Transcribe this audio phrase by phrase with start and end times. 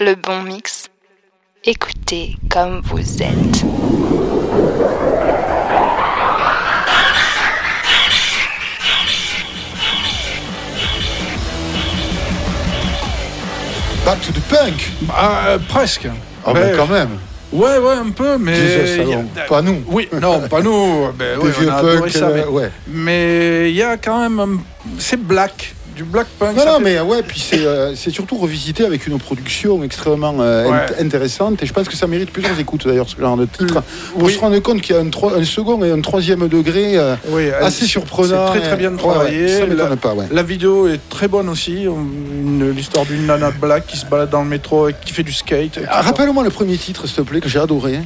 [0.00, 0.88] le bon mix.
[1.64, 3.64] Écoutez comme vous êtes.
[14.04, 16.06] Back to the punk Ah, presque.
[16.44, 17.10] Ah ben quand même
[17.52, 19.00] Ouais, ouais, un peu, mais.
[19.36, 19.80] A- pas nous.
[19.86, 21.06] Oui, non, pas nous.
[21.18, 22.70] Ben, vieux on a adoré punk, ça, euh, mais- ouais.
[22.88, 24.40] Mais il y a quand même.
[24.40, 24.60] un-
[24.98, 25.72] C'est black.
[25.94, 26.56] Du black punk.
[26.56, 30.34] Non, ça non, fait- mais ouais, puis c'est euh, surtout revisité avec une production extrêmement
[30.40, 30.76] euh, Ouais.
[30.78, 33.82] int- intéressante et je pense que ça mérite plusieurs écoutes d'ailleurs, ce genre de titre.
[34.18, 35.08] Pour se rendre compte qu'il y a un,
[35.40, 38.52] un second et un troisième degré euh, Oui, assez surprenant.
[38.52, 39.44] C'est très très bien Ouais, travaillé.
[39.46, 40.26] ouais, m'étonne la, pas, ouais.
[40.32, 41.86] la vidéo est très bonne aussi.
[42.74, 45.78] L'histoire d'une nana black qui se balade dans le métro et qui fait du skate.
[45.88, 46.02] Ah.
[46.02, 48.00] Rappelle-moi le premier titre, s'il te plaît, que j'ai adoré.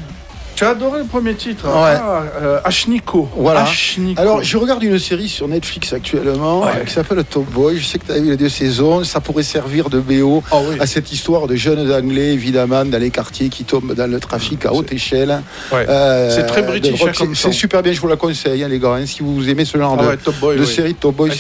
[0.59, 1.67] Tu as adoré le premier titre.
[1.67, 1.73] Ouais.
[2.03, 3.29] Ah, euh, Ashniko.
[3.37, 3.63] Voilà.
[3.63, 4.21] Ashniko.
[4.21, 6.85] Alors, je regarde une série sur Netflix actuellement Ouais.
[6.85, 7.79] qui s'appelle Top Boy.
[7.79, 9.05] Je sais que tu as vu les deux saisons.
[9.05, 10.77] Ça pourrait servir de BO Ah oui.
[10.81, 14.67] à cette histoire de jeunes Anglais, évidemment, dans les quartiers qui tombent dans le trafic
[14.67, 15.41] à haute échelle.
[15.73, 15.87] Ouais.
[15.89, 18.95] Euh, C'est très british, hein, C'est super bien, je vous la conseille, hein, les gars.
[18.95, 20.57] hein, si vous aimez ce genre Ah de, Top Boy.
[20.57, 20.67] de oui.
[20.67, 21.31] série de Top Boy,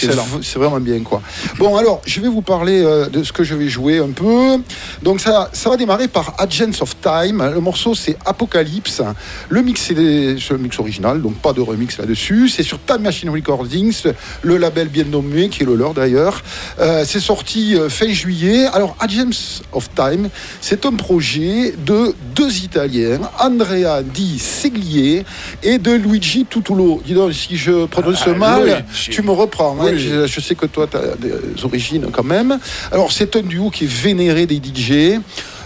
[0.42, 1.20] c'est vraiment bien quoi.
[1.58, 4.58] Bon alors, je vais vous parler euh, de ce que je vais jouer un peu.
[5.02, 7.50] Donc ça, ça va démarrer par Agents of Time.
[7.52, 9.02] Le morceau c'est Apocalypse.
[9.48, 12.48] Le mix c'est le mix original, donc pas de remix là-dessus.
[12.48, 14.02] C'est sur Time Machine Recordings,
[14.42, 16.42] le label bien nommé qui est le leur d'ailleurs.
[16.80, 18.66] Euh, c'est sorti euh, fin juillet.
[18.66, 20.28] Alors Agents of Time,
[20.60, 25.24] c'est un projet de deux Italiens, Andrea Di Seglier
[25.62, 27.00] et de Luigi Tutulo.
[27.04, 29.10] Dis donc, si je prononce Ah, mal, Luigi.
[29.10, 29.76] tu me reprends.
[29.80, 29.92] hein.
[29.96, 32.58] Je, je sais que toi, tu as des origines quand même.
[32.92, 35.18] Alors, c'est un duo qui est vénéré des DJ.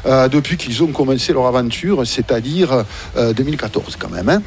[0.07, 2.85] Euh, depuis qu'ils ont commencé leur aventure, c'est-à-dire
[3.17, 4.29] euh, 2014 quand même.
[4.29, 4.43] hein.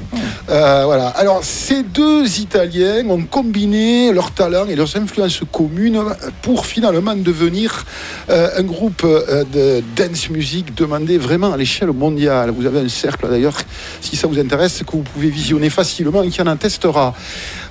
[0.50, 1.08] Euh, voilà.
[1.10, 6.02] Alors, ces deux Italiens ont combiné leurs talents et leurs influences communes
[6.42, 7.86] pour finalement devenir
[8.30, 12.52] euh, un groupe euh, de dance music demandé vraiment à l'échelle mondiale.
[12.52, 13.58] Vous avez un cercle d'ailleurs,
[14.02, 17.14] si ça vous intéresse, que vous pouvez visionner facilement et qui en attestera.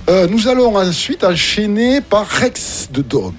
[0.09, 3.35] Euh, nous allons ensuite enchaîner par Rex the Dog.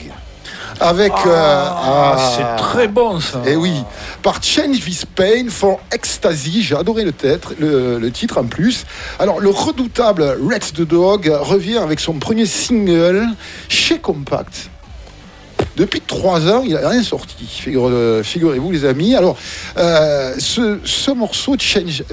[0.79, 1.11] Avec.
[1.25, 3.41] euh, Ah, ah, c'est très bon ça.
[3.45, 3.73] eh oui,
[4.21, 8.85] par Change This Pain for Ecstasy, j'ai adoré le titre, le, le titre en plus.
[9.19, 13.25] Alors, le redoutable Rex the Dog revient avec son premier single
[13.69, 14.69] chez Compact.
[15.77, 19.13] Depuis trois ans, il n'a rien sorti, figure- figurez-vous les amis.
[19.15, 19.37] Alors,
[19.77, 22.03] euh, ce, ce morceau, Change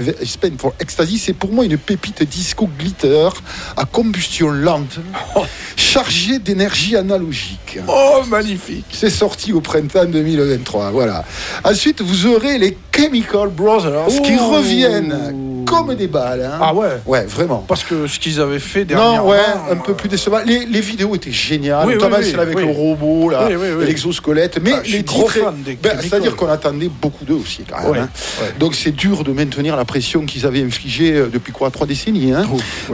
[0.41, 3.29] Pain for Ecstasy, c'est pour moi une pépite disco glitter
[3.77, 4.99] à combustion lente,
[5.77, 7.79] chargée d'énergie analogique.
[7.87, 8.87] Oh, magnifique.
[8.93, 10.91] C'est sorti au printemps 2023.
[10.91, 11.25] Voilà.
[11.65, 14.55] Ensuite, vous aurez les Chemical Brothers qui Oh.
[14.57, 16.43] reviennent comme des balles.
[16.43, 16.59] hein.
[16.61, 16.89] Ah ouais.
[17.07, 17.65] Ouais, vraiment.
[17.67, 19.25] Parce que ce qu'ils avaient fait dernièrement.
[19.25, 19.39] Non, ouais,
[19.71, 20.39] un peu plus décevant.
[20.45, 23.49] Les, les vidéos étaient géniales, Oui, notamment oui, oui, celle avec le robot, là,
[23.81, 24.59] l'exosquelette.
[24.63, 25.39] Mais Ah, suis les titres,
[25.83, 27.91] ben, c'est-à-dire qu'on attendait beaucoup d'eux aussi, quand même.
[27.93, 28.09] Ouais, hein.
[28.59, 32.33] Donc c'est dur de maintenir la pression qu'ils avaient infligée euh, depuis quoi, trois décennies.
[32.33, 32.45] hein.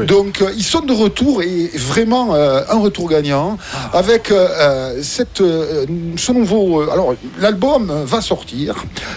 [0.07, 3.99] Donc euh, ils sont de retour et vraiment euh, un retour gagnant Ah.
[3.99, 6.83] avec euh, euh, cette, euh, ce nouveau.
[6.83, 8.75] euh, alors l'album va sortir.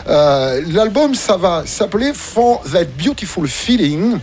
[0.07, 4.17] Euh, l'album ça va s'appeler For That Beautiful Feeling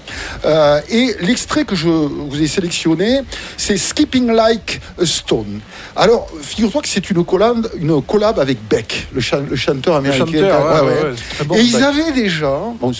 [0.44, 3.20] Euh, et l'extrait que je vous ai sélectionné
[3.56, 5.60] c'est Skipping Like a Stone.
[5.96, 9.98] Alors figure-toi que c'est une collab, une collab avec Beck, le, chan- le chanteur Le
[10.08, 10.24] américain.
[10.26, 11.10] chanteur, ouais, Ouais, ouais, ouais.
[11.10, 12.50] ouais, c'est très bon, et ils avaient déjà,
[12.80, 12.92] bon,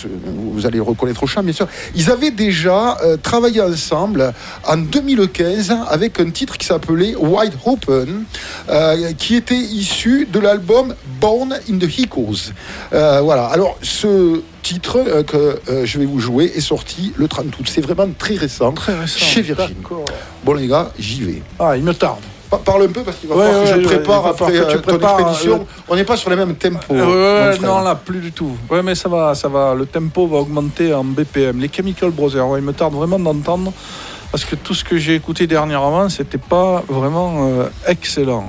[0.53, 4.33] vous allez le reconnaître au chant bien sûr, ils avaient déjà euh, travaillé ensemble
[4.67, 8.23] en 2015 avec un titre qui s'appelait Wide Open,
[8.69, 11.89] euh, qui était issu de l'album Born in the.
[12.93, 17.27] Euh, voilà, alors ce titre euh, que euh, je vais vous jouer est sorti le
[17.27, 17.65] 30 août.
[17.69, 19.19] C'est vraiment très récent, Très récent.
[19.19, 19.75] chez Virgin.
[20.43, 21.41] Bon les gars, j'y vais.
[21.59, 22.19] Ah, il me tarde.
[22.49, 24.57] Pa- Parle un peu parce qu'il va Ouais, falloir ouais, que je prépare après tu
[24.57, 25.55] euh, ton prépares, expédition.
[25.61, 26.93] euh, On n'est pas sur les mêmes tempos.
[26.93, 28.51] Non, là, plus du tout.
[28.71, 29.75] Ouais, mais ça va, ça va.
[29.75, 31.59] Le tempo va augmenter en BPM.
[31.59, 33.71] Les Chemical Brothers, ouais, il me tarde vraiment d'entendre.
[34.31, 37.49] Parce que tout ce que j'ai écouté dernièrement, c'était pas vraiment
[37.87, 38.45] excellent.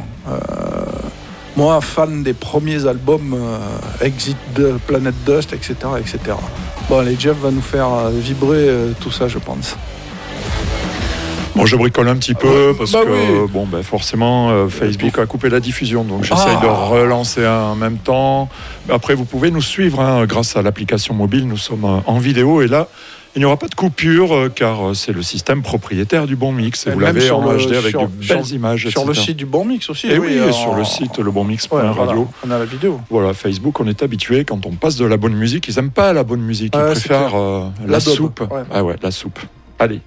[1.61, 6.19] Moi, fan des premiers albums euh, Exit de Planet Dust, etc., etc.
[6.89, 9.77] Bon, allez, Jeff va nous faire euh, vibrer euh, tout ça, je pense.
[11.55, 13.51] Bon, je bricole un petit peu parce bah que oui.
[13.53, 16.63] bon, ben forcément, euh, Facebook a coupé la diffusion, donc j'essaye Ah.
[16.63, 18.49] de relancer en même temps.
[18.89, 21.47] Après, vous pouvez nous suivre hein, grâce à l'application mobile.
[21.47, 22.89] Nous sommes en vidéo et là,
[23.37, 26.51] il n'y aura pas de coupure euh, car euh, c'est le système propriétaire du Bon
[26.51, 26.87] Mix.
[26.87, 28.89] Et vous l'avez en HD avec de belles images.
[28.89, 30.09] Sur le site du Bon Mix aussi.
[30.09, 31.89] Et oui, sur le site lebonmix.radio.
[31.89, 33.01] Ouais, voilà, on a la vidéo.
[33.09, 36.13] Voilà, Facebook, on est habitué quand on passe de la bonne musique, ils n'aiment pas
[36.13, 38.43] la bonne musique, ils préfèrent euh, la, soupe.
[38.73, 39.39] Ah ouais, la soupe.
[39.79, 40.01] Allez.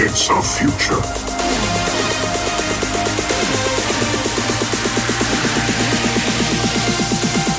[0.00, 0.94] creates our future.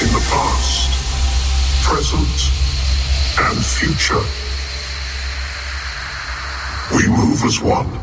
[0.02, 0.90] In the past,
[1.84, 2.38] present,
[3.46, 4.24] and future,
[6.96, 8.00] we move as one.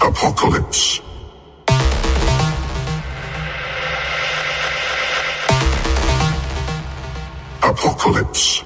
[0.00, 1.00] Apocalypse.
[7.62, 8.62] apocalypse.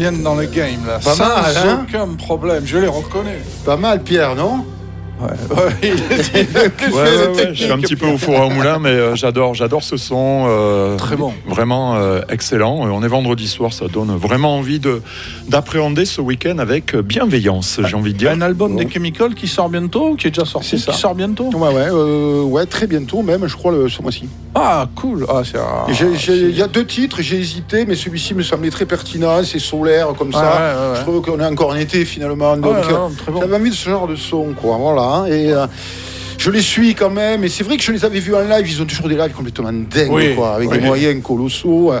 [0.00, 0.98] Reviennent dans le game là.
[0.98, 3.38] Pas sans mal, hein aucun problème, je les reconnais.
[3.64, 4.64] Pas mal, Pierre, non?
[5.20, 8.78] Ouais, ouais, Ouais, ouais, ouais, je suis un petit peu au four et au moulin,
[8.78, 10.46] mais euh, j'adore, j'adore ce son.
[10.48, 11.34] euh, Très bon.
[11.46, 12.76] Vraiment euh, excellent.
[12.80, 15.02] On est vendredi soir, ça donne vraiment envie de
[15.48, 18.30] d'appréhender ce week-end avec bienveillance, j'ai envie de dire.
[18.30, 20.92] un album des Chemicals qui sort bientôt, qui est déjà sorti, ça.
[20.92, 21.50] qui sort bientôt?
[21.52, 24.26] Ouais, ouais, euh, ouais, très bientôt même, je crois, le, ce mois-ci.
[24.62, 25.26] Ah, cool.
[25.28, 25.42] Ah,
[25.88, 30.08] Il y a deux titres, j'ai hésité, mais celui-ci me semblait très pertinent, c'est solaire
[30.18, 30.40] comme ça.
[30.40, 30.96] Ouais, ouais, ouais.
[30.96, 32.56] Je trouve qu'on est encore en été finalement.
[32.56, 33.40] Donc, bon.
[33.40, 34.76] j'avais envie de ce genre de son, quoi.
[34.76, 35.24] Voilà.
[35.34, 35.66] Et euh,
[36.38, 37.44] je les suis quand même.
[37.44, 38.70] Et c'est vrai que je les avais vus en live.
[38.70, 40.78] Ils ont toujours des lives complètement dingues, Oui, quoi, avec oui.
[40.78, 41.92] des moyens colossaux.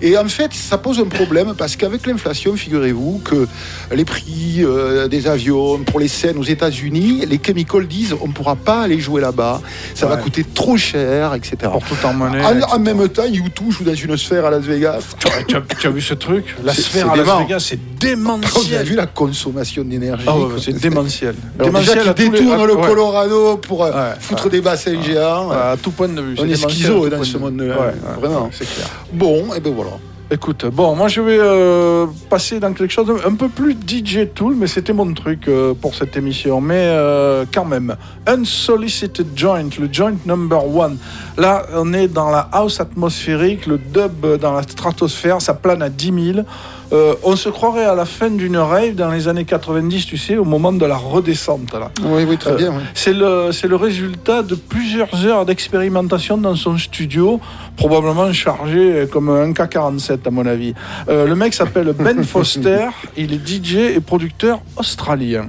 [0.00, 3.48] Et en fait, ça pose un problème parce qu'avec l'inflation, figurez-vous que
[3.92, 8.32] les prix euh, des avions pour les scènes aux États-Unis, les chemicals disent on ne
[8.32, 9.60] pourra pas aller jouer là-bas,
[9.94, 11.56] ça va coûter trop cher, etc.
[11.72, 11.94] Pour tout.
[12.04, 12.64] En, etc.
[12.72, 15.00] en même temps, U2 joue dans une sphère à Las Vegas.
[15.18, 16.54] Tu as, tu as- tu as vu ce truc?
[16.64, 17.26] La sphère à Las.
[17.40, 18.84] Vegas, c'est Vous avez démentiel.
[18.86, 21.34] vu la consommation d'énergie Ah ouais, c'est démentiel.
[21.58, 22.76] Alors démentiel déjà qui les- le.
[22.76, 25.50] Colorado pour euh, Ouais, foutre des bassins géants.
[25.50, 26.34] À tout point de vue.
[26.38, 27.74] On est démentiel schizo dans ce monde-là,
[28.20, 28.50] vraiment.
[28.52, 28.86] C'est clair.
[29.12, 29.87] Bon, et ben voilà.
[30.30, 34.56] Écoute, bon, moi je vais euh, passer dans quelque chose un peu plus DJ Tool,
[34.56, 36.60] mais c'était mon truc euh, pour cette émission.
[36.60, 40.98] Mais euh, quand même, Unsolicited Joint, le joint number one.
[41.38, 45.88] Là, on est dans la house atmosphérique, le dub dans la stratosphère, ça plane à
[45.88, 46.46] 10 000.
[46.92, 50.36] Euh, on se croirait à la fin d'une rave dans les années 90, tu sais,
[50.38, 51.72] au moment de la redescente.
[51.74, 51.90] Là.
[52.02, 52.70] Oui, oui, très Euh, bien.
[52.70, 52.82] oui.
[52.94, 57.40] C'est le, résultat de plusieurs heures d'expérimentation dans son studio,
[57.76, 60.72] probablement chargé comme un K-47 à mon avis.
[61.08, 65.46] Euh, le mec s'appelle Ben Foster, il est DJ et producteur australien.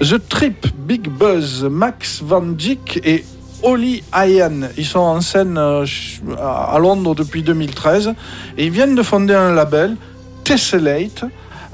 [0.00, 3.24] The Trip, Big Buzz, Max Van Dyck et
[3.62, 4.68] Oli Ayan.
[4.76, 8.12] Ils sont en scène à Londres depuis 2013
[8.58, 9.96] et ils viennent de fonder un label,
[10.44, 11.24] Tessellate,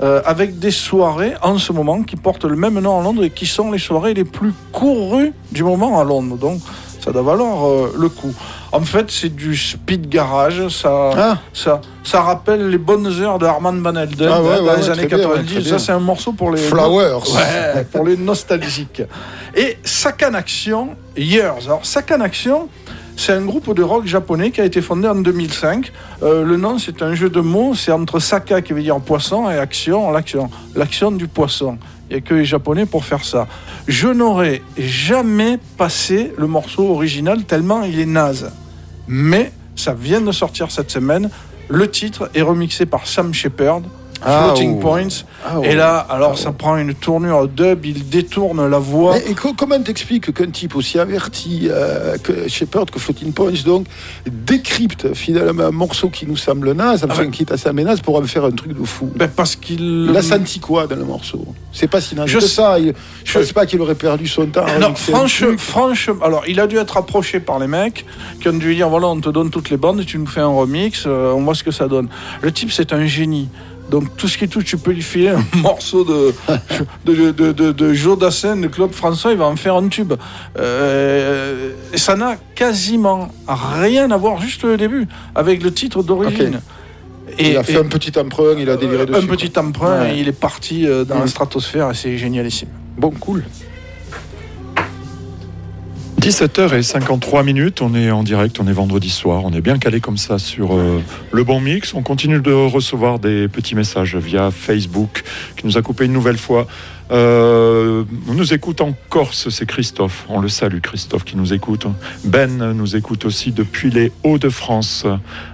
[0.02, 3.30] euh, avec des soirées en ce moment qui portent le même nom à Londres et
[3.30, 6.36] qui sont les soirées les plus courues du moment à Londres.
[6.36, 6.60] Donc
[7.04, 8.32] ça doit valoir euh, le coup.
[8.72, 10.68] En fait, c'est du speed garage.
[10.68, 11.38] Ça, Ah.
[11.52, 14.76] ça, ça rappelle les bonnes heures de Armand Van Helden Ah ouais, hein, dans ouais,
[14.76, 15.52] les ouais, années très bien, 90.
[15.52, 15.70] très bien.
[15.72, 17.18] ça, c'est un morceau pour les Flowers.
[17.74, 19.02] Ouais, pour les nostalgiques.
[19.56, 21.66] Et Sakan Action, Years.
[21.66, 22.68] Alors, Sakan Action,
[23.16, 25.92] c'est un groupe de rock japonais qui a été fondé en 2005.
[26.22, 27.74] Euh, le nom, c'est un jeu de mots.
[27.74, 30.50] C'est entre Saka, qui veut dire poisson, et action, l'action.
[30.74, 31.78] L'action du poisson.
[32.08, 33.46] Il n'y a que les Japonais pour faire ça.
[33.86, 38.50] Je n'aurais jamais passé le morceau original tellement il est naze.
[39.06, 41.30] Mais ça vient de sortir cette semaine.
[41.68, 43.82] Le titre est remixé par Sam Shepard,
[44.22, 44.80] Floating oh.
[44.80, 45.08] Points.
[45.44, 45.56] Ah.
[45.62, 49.14] Et là, alors ça prend une tournure dub, il détourne la voix.
[49.14, 53.52] Mais, et co- comment t'expliques qu'un type aussi averti euh, que Shepard, que Floating Points,
[53.64, 53.86] donc,
[54.30, 57.30] décrypte finalement un morceau qui nous semble naze, enfin Ah ouais.
[57.30, 59.10] qui est assez naze, pour en faire un truc de fou?
[59.16, 60.08] Ben, parce qu'il.
[60.10, 61.44] Il a senti quoi dans le morceau?
[61.72, 62.78] C'est pas si naze Je que ça.
[62.78, 64.66] Il, je je- pense pas qu'il aurait perdu son temps.
[64.80, 64.94] Non,
[65.58, 68.04] franchement, alors il a dû être approché par les mecs
[68.40, 70.40] qui ont dû lui dire voilà, on te donne toutes les bandes, tu nous fais
[70.40, 72.08] un remix, euh, on voit ce que ça donne.
[72.42, 73.48] Le type, c'est un génie.
[73.90, 76.32] Donc tout ce qui touche, tu peux lui filer un morceau de,
[77.04, 80.12] de, de, de, de Joe Dassin, de Claude François, il va en faire un tube.
[80.58, 86.60] Euh, et ça n'a quasiment rien à voir, juste le début, avec le titre d'origine.
[87.38, 89.26] il a et- fait un petit emprunt, il a déliré un dessus.
[89.26, 89.36] quoi.
[89.36, 90.16] petit emprunt Ouais.
[90.16, 91.20] et il est parti euh, dans Mm.
[91.20, 92.68] la stratosphère et c'est génialissime.
[92.96, 93.44] Bon, cool.
[96.20, 100.18] 17h53 minutes, on est en direct, on est vendredi soir, on est bien calé comme
[100.18, 101.00] ça sur euh,
[101.32, 101.94] le bon mix.
[101.94, 105.22] On continue de recevoir des petits messages via Facebook
[105.56, 106.66] qui nous a coupé une nouvelle fois.
[107.10, 110.26] Euh, on nous écoute en Corse, c'est Christophe.
[110.28, 111.86] On le salue, Christophe, qui nous écoute.
[112.22, 115.06] Ben nous écoute aussi depuis les Hauts-de-France.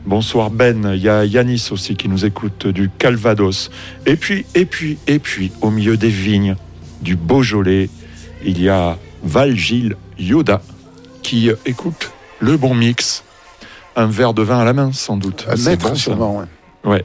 [0.04, 0.94] Bonsoir Ben.
[0.94, 3.70] Il y a Yanis aussi qui nous écoute du Calvados.
[4.04, 6.56] Et puis, et puis, et puis, au milieu des vignes
[7.02, 7.88] du Beaujolais,
[8.44, 10.60] il y a Val-Gilles Yoda
[11.22, 13.22] qui écoute le bon mix.
[13.96, 15.46] Un verre de vin à la main, sans doute.
[15.48, 16.44] Un C'est maître, bon, sûrement.
[16.84, 17.04] ouais.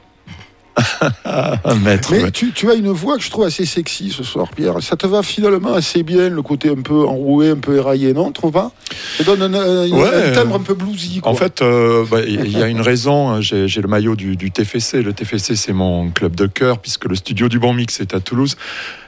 [1.82, 2.08] maître.
[2.12, 2.30] Mais ouais.
[2.30, 4.82] tu, tu as une voix que je trouve assez sexy ce soir, Pierre.
[4.82, 8.26] Ça te va finalement assez bien, le côté un peu enroué, un peu éraillé, non
[8.26, 8.72] Tu trouves pas?
[9.18, 11.20] Ça donne un, un- Ouais, un timbre un peu bluesy.
[11.20, 11.30] Quoi.
[11.30, 13.30] En fait, euh, bah, il y a une raison.
[13.30, 13.40] hein.
[13.40, 15.02] J'ai j'ai le maillot du, du TFC.
[15.02, 18.20] Le TFC, c'est mon club de cœur, puisque le studio du Bon Mix est à
[18.20, 18.56] Toulouse.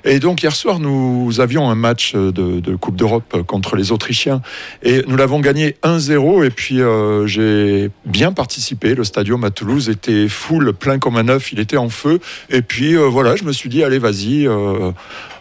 [0.07, 4.43] Et donc, hier soir, nous avions un match de, de Coupe d'Europe contre les Autrichiens.
[4.83, 6.45] Et nous l'avons gagné 1-0.
[6.45, 8.95] Et puis, euh, j'ai bien participé.
[8.95, 11.54] Le stadium à Toulouse était full, plein comme un œuf.
[11.55, 12.21] Il était en feu.
[12.51, 14.91] Et puis, euh, voilà, je me suis dit, allez, vas-y, euh,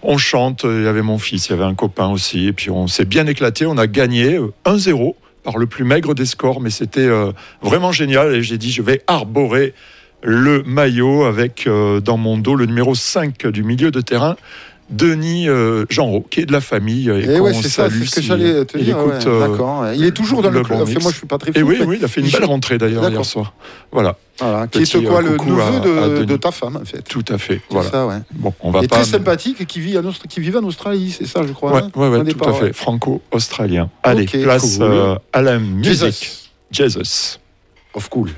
[0.04, 0.64] on chante.
[0.64, 2.48] Il y avait mon fils, il y avait un copain aussi.
[2.48, 3.66] Et puis, on s'est bien éclaté.
[3.66, 7.92] On a gagné euh, 1-0 par le plus maigre des scores, mais c'était euh, vraiment
[7.92, 8.34] génial.
[8.34, 9.74] Et j'ai dit, je vais arborer
[10.24, 14.38] le maillot avec euh, dans mon dos le numéro 5 du milieu de terrain,
[14.94, 17.10] Denis euh, Genreau, qui est de la famille.
[17.10, 18.98] Et, Et qu'on ouais, c'est ça, c'est ce que si j'allais te il dire.
[18.98, 19.86] écoute, ouais, euh, D'accord.
[19.96, 20.82] Il est toujours dans le, le club.
[20.82, 22.46] Enfin, moi, je suis pas très Et fou, oui, oui, il a fait une belle
[22.46, 23.54] rentrée d'ailleurs hier soir.
[23.92, 27.02] Voilà, Voilà, qui est quoi euh, le neveu de, ta femme, en fait.
[27.02, 27.62] tout à fait.
[27.68, 27.90] C'est Voilà.
[27.90, 28.16] ça, ouais.
[28.34, 28.96] Bon, on va Et pas.
[28.98, 31.74] très sympathique et qui vit, en Austra- qui vit en Australie, c'est ça, je crois.
[31.74, 32.74] Ouais, hein, ouais, tout départ, à fait.
[32.74, 33.90] Franco-australien.
[34.04, 34.84] Allez, Ok, place cool.
[34.88, 35.92] euh, à la musique.
[35.92, 36.50] Jesus.
[36.72, 37.40] Jesus.
[37.96, 38.30] Of cool.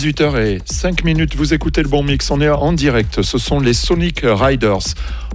[0.00, 3.20] 18h et 5 minutes, vous écoutez le bon mix, on est en direct.
[3.20, 4.78] Ce sont les Sonic Riders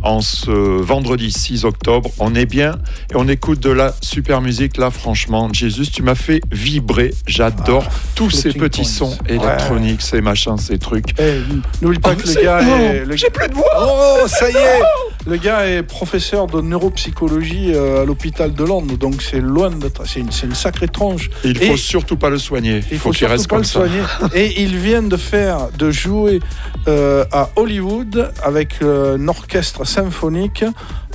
[0.01, 2.09] en ce vendredi 6 octobre.
[2.17, 2.71] On est bien
[3.11, 4.77] et on écoute de la super musique.
[4.77, 7.13] Là, franchement, Jésus, tu m'as fait vibrer.
[7.27, 8.89] J'adore tous ces petits Points.
[8.89, 11.13] sons électroniques, ces machins, ces trucs.
[11.19, 11.41] Eh,
[11.83, 13.17] N'oublie pas Oh, que le gars oh, est.
[13.17, 14.81] J'ai plus de voix Oh, ça y est
[15.27, 20.03] Le gars est professeur de neuropsychologie euh, à l'hôpital de Londres, donc c'est loin d'être.
[20.05, 21.29] C'est une, une sacrée tronche.
[21.43, 22.77] Il faut Et- surtout pas le soigner.
[22.77, 23.79] Il Il faut, faut qu'il surtout reste pas comme le ça.
[23.79, 24.01] soigner.
[24.35, 26.39] Et il vient de faire, de jouer
[26.87, 30.63] euh, à Hollywood avec euh, un orchestre symphonique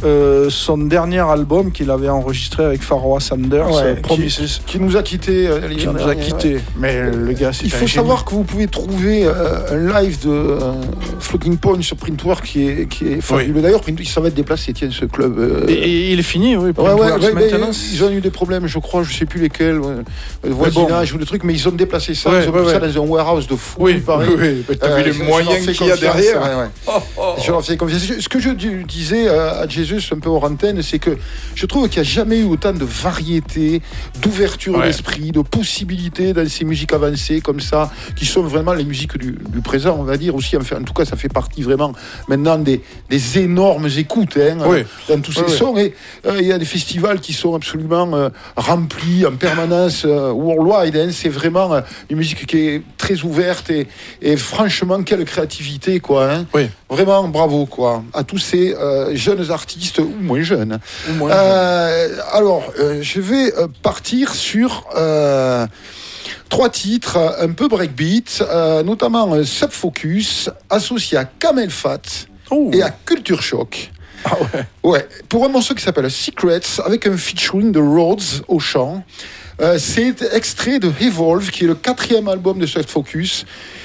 [0.03, 4.97] euh, son dernier album qu'il avait enregistré avec Pharoah Sanders, Ouais, qui- Promises, Qui nous
[4.97, 5.47] a quittés.
[5.47, 6.17] euh, qui nous a ouais.
[6.17, 6.59] quittés.
[6.79, 7.91] Mais euh, le gars, c'est Il un faut génie.
[7.91, 10.59] savoir que vous pouvez trouver euh, un live de euh,
[11.21, 13.61] Floating Point sur Printwork qui est, qui est fabuleux.
[13.61, 15.39] D'ailleurs, Printwork, ça va être déplacé, tiens, ce club.
[15.39, 16.65] euh, Et, et il est fini, oui.
[16.65, 19.27] Ouais, ouais, Printworks, ouais, mais maintenant, ils ont eu des problèmes, je crois, je sais
[19.27, 19.81] plus lesquels,
[20.45, 23.07] voisinage ou des trucs, mais ils ont déplacé ça, ils ont mis ça dans un
[23.07, 24.27] warehouse de fou, Oui, paraît.
[24.29, 24.77] oui, oui.
[24.79, 27.01] T'as Euh, vu les moyens qu'il y a derrière ouais, ouais.
[27.45, 28.03] Je leur fais confiance.
[28.21, 31.17] Ce que je di- disais à Jésus un peu hors antenne, c'est que
[31.55, 33.83] je trouve qu'il n'y a jamais eu autant de variété,
[34.23, 39.17] d'ouverture d'esprit, de possibilités dans ces musiques avancées comme ça, qui sont vraiment les musiques
[39.19, 40.57] du, du présent, on va dire aussi.
[40.57, 41.93] Enfin, en tout cas, ça fait partie vraiment
[42.29, 44.85] maintenant des, des énormes écoutes hein, Oui.
[45.09, 45.77] dans tous ces Oui, sons.
[45.77, 45.95] Et
[46.27, 50.97] euh, il y a des festivals qui sont absolument euh, remplis en permanence euh, worldwide.
[50.97, 51.11] hein.
[51.13, 53.87] C'est vraiment une musique qui est très ouverte et,
[54.23, 56.31] et franchement, quelle créativité, quoi.
[56.33, 56.47] hein.
[56.55, 56.69] Oui.
[56.89, 58.75] Vraiment, bravo, quoi, à tous ces
[59.13, 60.79] jeunes artistes ou moins jeunes.
[61.15, 61.31] Moins,
[62.33, 62.65] alors,
[63.01, 63.53] je vais
[63.83, 64.85] partir sur
[66.49, 72.01] trois titres un peu breakbeat, euh, notamment euh, Subfocus, associé à Camel Fat
[72.51, 72.71] Oh.
[72.73, 73.91] et à Culture Shock.
[74.25, 74.65] Ah ouais.
[74.83, 79.03] Ouais, pour un morceau qui s'appelle Secrets, avec un featuring de Rhodes au chant.
[79.61, 83.45] Euh, c'est extrait de Evolve, qui est le quatrième album de Soft Focus.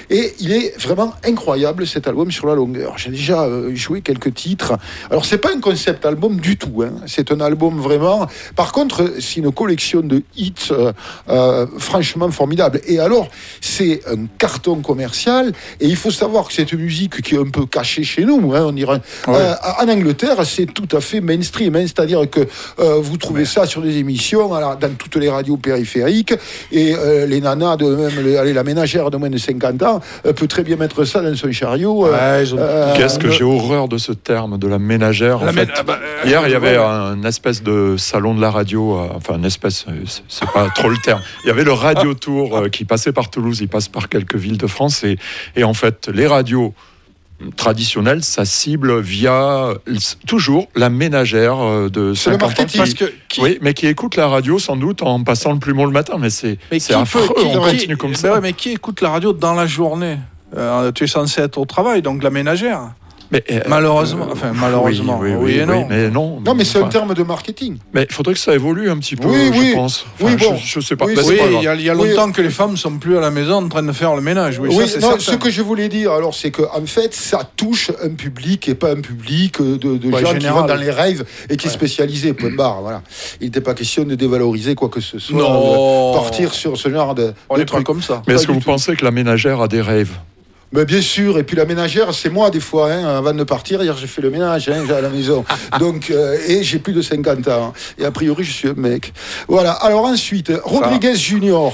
[0.10, 2.98] Et il est vraiment incroyable cet album sur la longueur.
[2.98, 4.78] J'ai déjà euh, joué quelques titres.
[5.10, 6.84] Alors c'est pas un concept album du tout.
[6.84, 6.94] hein.
[7.08, 8.28] C'est un album vraiment.
[8.56, 10.94] Par contre, c'est une collection de hits euh,
[11.30, 12.82] euh, franchement formidable.
[12.86, 13.30] Et alors,
[13.62, 15.52] c'est un carton commercial.
[15.80, 18.66] Et il faut savoir que cette musique qui est un peu cachée chez nous, hein,
[18.68, 19.02] on dirait.
[19.28, 21.76] en Angleterre, c'est tout à fait mainstream.
[21.76, 21.82] hein.
[21.82, 22.48] C'est-à-dire que
[22.78, 26.34] vous trouvez ça sur des émissions, alors, dans toutes les radios périphériques.
[26.72, 30.34] Et euh, les nanas, de même, allez, la ménagère de moins de 50 ans, euh,
[30.34, 32.06] peut très bien mettre ça dans son chariot.
[32.08, 32.12] euh,
[32.44, 35.44] Ouais, euh, Qu'est-ce que le- j'ai horreur de ce terme, de la ménagère.
[35.44, 36.84] La mé- ah bah, Hier, il y avait ouais.
[36.84, 40.90] un espèce de salon de la radio, euh, enfin, une espèce, c'est- c'est pas trop
[40.90, 41.22] le terme.
[41.44, 44.36] Il y avait le Radio Tour euh, qui passait par Toulouse, il passe par quelques
[44.36, 45.18] villes de France, et,
[45.56, 46.74] et en fait, les radios
[47.58, 49.74] traditionnelles, ça cible via
[50.28, 52.48] toujours la ménagère euh, de C'est le 50 ans.
[52.48, 52.68] marketing.
[52.72, 55.60] qui- Parce que qui, Oui, mais qui écoute la radio sans doute en passant le
[55.60, 58.16] plumeau le matin, mais c'est mais c'est qui affreux, peut- qui- on qui- continue comme
[58.16, 58.34] ça.
[58.34, 60.18] ouais, mais qui écoute la radio dans la journée?
[60.58, 62.94] Euh, Tu es censé être au travail, donc la ménagère.
[63.32, 65.80] Mais, euh, Malheureusement, enfin, malheureusement, oui, oui, oui oui, et non.
[65.80, 66.40] oui, mais non.
[66.46, 67.78] Non, mais c'est Enfin, un terme de marketing.
[67.94, 70.06] Mais il faudrait que ça évolue un petit peu, Oui, je pense.
[70.22, 70.56] Oui, bon.
[70.58, 71.06] Je, je sais pas.
[71.06, 72.10] Oui, il y a, il y a Oui.
[72.10, 74.60] longtemps que les femmes sont plus à la maison en train de faire le ménage.
[74.60, 77.50] Oui, Oui, ça, non, ce que je voulais dire, alors, c'est que en fait, ça
[77.56, 80.76] touche un public et pas un public euh, de, de Ouais, gens qui vont dans
[80.76, 81.76] les rêves et qui est Ouais.
[81.76, 82.34] spécialisé.
[82.34, 82.82] Point barre.
[82.82, 83.02] Voilà.
[83.42, 85.38] Il n'était pas question de dévaloriser quoi que ce soit.
[85.38, 86.12] Non.
[86.12, 88.22] de partir sur ce genre de, On n'est pas comme ça.
[88.28, 90.12] Mais est-ce que vous pensez que la ménagère a des rêves?
[90.76, 92.92] Mais bien sûr, et puis la ménagère, c'est moi des fois.
[92.92, 95.46] Hein, avant de partir, hier j'ai fait le ménage hein, à la maison.
[95.80, 97.74] Donc, euh, et j'ai plus de 50 ans.
[97.98, 99.14] Et a priori, je suis un mec.
[99.48, 99.72] Voilà.
[99.72, 101.74] Alors ensuite, Rodriguez Junior,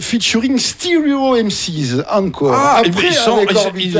[0.00, 2.54] featuring Stereo MCs encore.
[2.54, 3.98] Ah, Après, ils sont, avec ils, ils.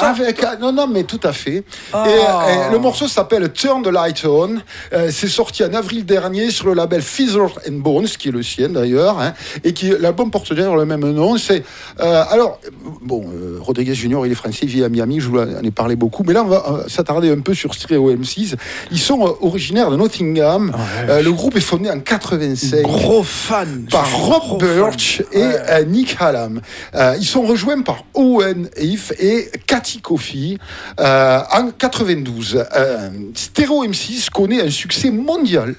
[0.00, 1.64] Avec, ah, non, non, mais tout à fait.
[1.92, 2.04] Ah.
[2.06, 4.56] Et, euh, le morceau s'appelle Turn the Light On.
[4.92, 8.42] Euh, c'est sorti en avril dernier sur le label Feather and Bones, qui est le
[8.42, 9.32] sien d'ailleurs, hein,
[9.64, 11.38] et qui l'album porte d'ailleurs le même nom.
[11.38, 11.64] C'est
[12.00, 12.60] euh, alors
[13.00, 15.20] bon, euh, Rodriguez Junior, il est français, il vit à Miami.
[15.20, 17.74] Je vous en ai parlé beaucoup, mais là on va euh, s'attarder un peu sur
[17.74, 18.54] Stereo M6.
[18.90, 20.72] Ils sont euh, originaires de Nottingham.
[21.08, 23.86] Euh, le groupe est fondé en 85 Gros fan.
[23.90, 25.26] par Rob Birch fan.
[25.32, 25.56] et Ouais.
[25.70, 26.60] euh, Nick Hallam.
[26.94, 30.58] Euh, ils sont rejoints par Owen Heath et Cathy Coffey
[31.00, 32.64] euh, en 92.
[32.76, 35.74] Euh, Stereo M6 connaît un succès mondial.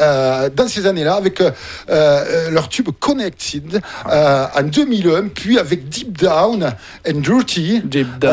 [0.00, 1.50] Euh, dans ces années-là, avec euh,
[1.90, 3.80] euh, leur tube Connected
[4.10, 6.72] euh, en 2001, puis avec Deep Down
[7.08, 7.80] and Dirty.
[7.84, 8.32] Deep Down,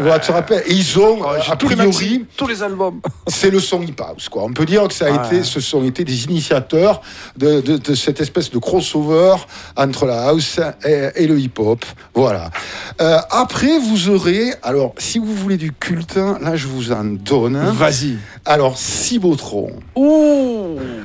[0.00, 3.00] voilà, tu te rappelles Et ils ont, j'ai a priori, tous les albums.
[3.26, 4.42] c'est le son hip house quoi.
[4.44, 5.26] On peut dire que ça a Ouais.
[5.26, 7.02] été, ce sont été des initiateurs
[7.36, 9.34] de, de- de cette espèce de crossover
[9.76, 11.84] entre la house et, et le hip hop.
[12.14, 12.50] Voilà.
[12.98, 17.58] Après, vous aurez, alors si vous voulez du culte, là je vous en donne.
[17.74, 18.16] Vas-y.
[18.44, 20.31] Alors Cibotron Ouh.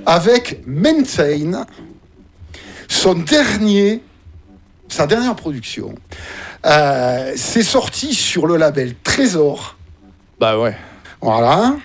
[0.06, 1.66] Avec Maintain,
[2.88, 4.02] son dernier
[4.88, 5.96] sa dernière production.
[6.66, 9.78] Euh, c'est sorti sur le label Trésor.
[10.40, 10.76] Bah ouais.
[11.22, 11.76] Voilà.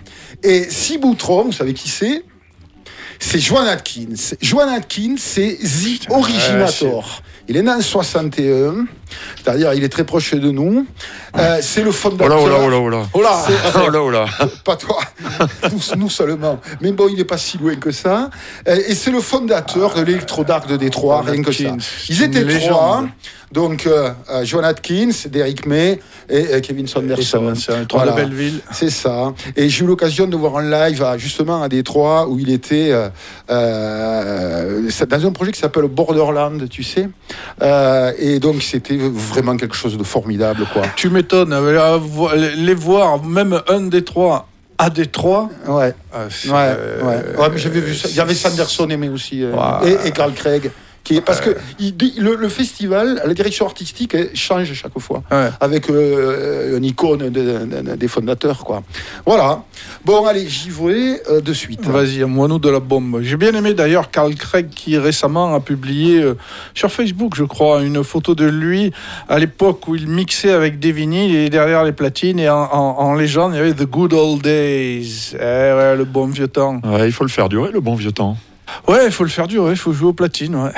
[0.43, 2.25] Et Ciboutron, vous savez qui c'est?
[3.19, 4.35] C'est Joan Atkins.
[4.41, 7.23] Joan Atkins, c'est The Originator.
[7.53, 8.87] Il est né en 61,
[9.37, 10.87] c'est-à-dire il est très proche de nous.
[11.37, 12.41] Euh, c'est le Oh fondateur.
[12.43, 13.07] oh là, oh là, oh là.
[13.13, 13.45] Oh là
[13.85, 14.25] Oh là, oh là.
[14.65, 15.01] pas toi,
[15.71, 16.59] nous, nous seulement.
[16.81, 18.31] Mais bon, il n'est pas si loin que ça.
[18.67, 21.77] Euh, Et c'est le fondateur de l'électro-dark de Détroit, John rien que ça.
[22.09, 23.05] Ils étaient trois.
[23.53, 26.01] Donc, euh, euh, John Atkins, Derek May
[26.31, 27.49] et euh, Kevin Sanderson.
[27.49, 28.13] un trois de Voilà.
[28.13, 28.61] Belleville.
[28.73, 29.33] C'est ça.
[29.57, 33.09] Et j'ai eu l'occasion de voir un live justement à Détroit où il était euh,
[33.51, 37.09] euh, dans un projet qui s'appelle Borderland, tu sais.
[37.63, 40.83] Euh, et donc c'était vraiment quelque chose de formidable, quoi.
[40.97, 41.99] Tu m'étonnes, euh,
[42.57, 44.49] les voir, même un des trois
[44.79, 45.49] à Détroit.
[45.69, 45.95] Ouais.
[46.15, 47.03] euh, c'est, Ouais, euh,
[47.37, 47.39] ouais.
[47.41, 48.09] Ouais, j'avais vu ça.
[48.09, 49.43] Il y avait Sanderson aimé aussi.
[49.45, 49.53] euh,
[49.85, 50.71] et, et Carl Craig.
[51.05, 51.51] Qui est, parce que
[51.81, 55.23] il le, le festival, la direction artistique elle change chaque fois.
[55.33, 55.49] Ouais.
[55.61, 58.63] Avec euh, une icône de- de- de- des fondateurs.
[58.65, 58.83] Quoi.
[59.27, 59.65] Voilà.
[60.05, 61.85] Bon, allez, j'y vais euh, de suite.
[61.87, 63.21] Vas-y, moi-nous de la bombe.
[63.23, 66.37] J'ai bien aimé d'ailleurs Carl Craig qui récemment a publié euh,
[66.75, 68.93] sur Facebook, je crois, une photo de lui
[69.29, 72.97] à l'époque où il mixait avec des vinyles et derrière les platines et en, en-
[73.01, 75.33] en légende il y avait The Good Old Days.
[75.35, 76.81] Eh ouais, le bon vieux temps.
[76.85, 78.37] Ouais, il faut le faire durer, le bon vieux temps.
[78.89, 80.71] Ouais, il faut le faire durer, il faut jouer aux platines, ouais.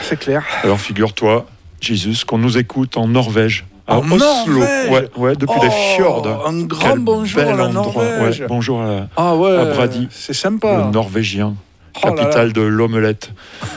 [0.00, 0.44] C'est clair.
[0.62, 1.46] Alors figure-toi,
[1.80, 3.66] Jesus, qu'on nous écoute en Norvège.
[3.86, 4.16] À En Oslo.
[4.18, 6.46] Norvège ouais, ouais, depuis Oh, les fjords.
[6.46, 8.04] Un grand Quel bonjour bel à la endroit.
[8.04, 8.40] Norvège.
[8.40, 10.08] Ouais, bonjour à Ah ouais, à Brady.
[10.10, 10.86] c'est sympa.
[10.86, 11.54] le Norvégien,
[12.02, 12.22] Oh là là.
[12.22, 13.30] capitale de l'omelette.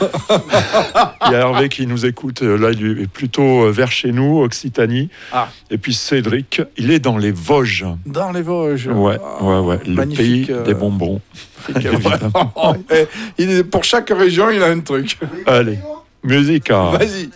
[1.26, 4.10] il y a Hervé qui nous écoute, euh, là il est plutôt euh, vers chez
[4.12, 5.08] nous, Occitanie.
[5.32, 5.48] Ah.
[5.70, 7.86] Et puis Cédric, il est dans les Vosges.
[8.04, 8.88] Dans les Vosges.
[8.88, 9.78] Ouais, Ah, ouais, ouais.
[9.86, 11.20] Le pays euh, des bonbons.
[11.68, 12.76] Évidemment.
[13.38, 15.18] Il est- pour chaque région, il a un truc.
[15.46, 15.78] Allez,
[16.22, 16.70] musique.
[16.70, 16.92] hein.
[16.98, 17.30] Vas-y.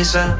[0.00, 0.39] reason.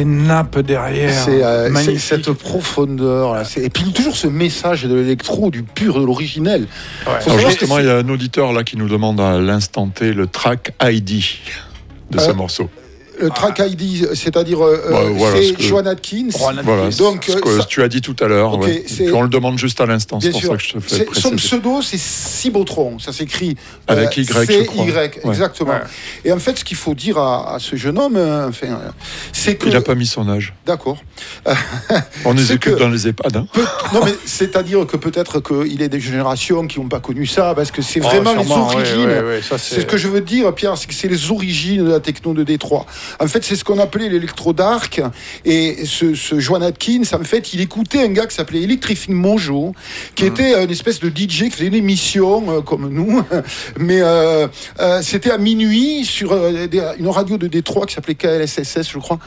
[0.00, 1.12] Ces nappes derrière.
[1.12, 3.34] C'est euh, cette profondeur.
[3.34, 3.42] là.
[3.56, 6.66] Et puis toujours ce message de l'électro, du pur, de l'originel.
[7.20, 10.26] Savoir justement, il y a un auditeur là qui nous demande à l'instant T le
[10.26, 11.24] track ID
[12.10, 12.68] de ce Euh, morceau.
[13.20, 16.28] Le track ID, c'est-à-dire euh, Bah, voilà ce c'est que- Joan Atkins.
[16.38, 16.62] Voilà,
[16.98, 18.54] Donc, ce que ça- tu as dit tout à l'heure.
[18.54, 18.82] Ok, ouais.
[19.12, 20.50] on le demande juste à l'instant, c'est Bien pour sûr.
[20.52, 22.98] ça que je te fais Son pseudo, c'est Cibotron.
[22.98, 24.46] Ça s'écrit Avec Y, je crois.
[24.46, 25.30] C-Y, Ouais.
[25.32, 25.72] exactement.
[25.72, 25.80] Ouais.
[26.24, 28.88] Et en fait, ce qu'il faut dire à, à ce jeune homme, euh, enfin, euh,
[29.40, 29.66] c'est que.
[29.66, 30.54] Il n'a pas mis son âge.
[30.66, 30.98] D'accord.
[32.24, 33.36] On les occupe que- dans les EHPAD.
[33.36, 33.46] hein.
[33.92, 37.70] Non, mais c'est-à-dire que peut-être qu'il est des générations qui n'ont pas connu ça, parce
[37.70, 39.40] que c'est Oh, vraiment les sûrement, ouais, origines.
[39.58, 42.32] C'est ce que je veux dire, Pierre, c'est que c'est les origines de la techno
[42.32, 42.86] de Détroit.
[43.18, 45.02] En fait, c'est ce qu'on appelait l'électro-dark.
[45.44, 49.74] Et ce, ce Joan Atkins, en fait, il écoutait un gars qui s'appelait Electrifying Mojo,
[50.14, 53.22] qui était une espèce de DJ qui faisait une émission euh, comme nous.
[53.78, 54.46] Mais euh,
[54.80, 56.66] euh, c'était à minuit sur euh,
[56.98, 59.18] une radio de Détroit qui s'appelait KLSSS, je crois,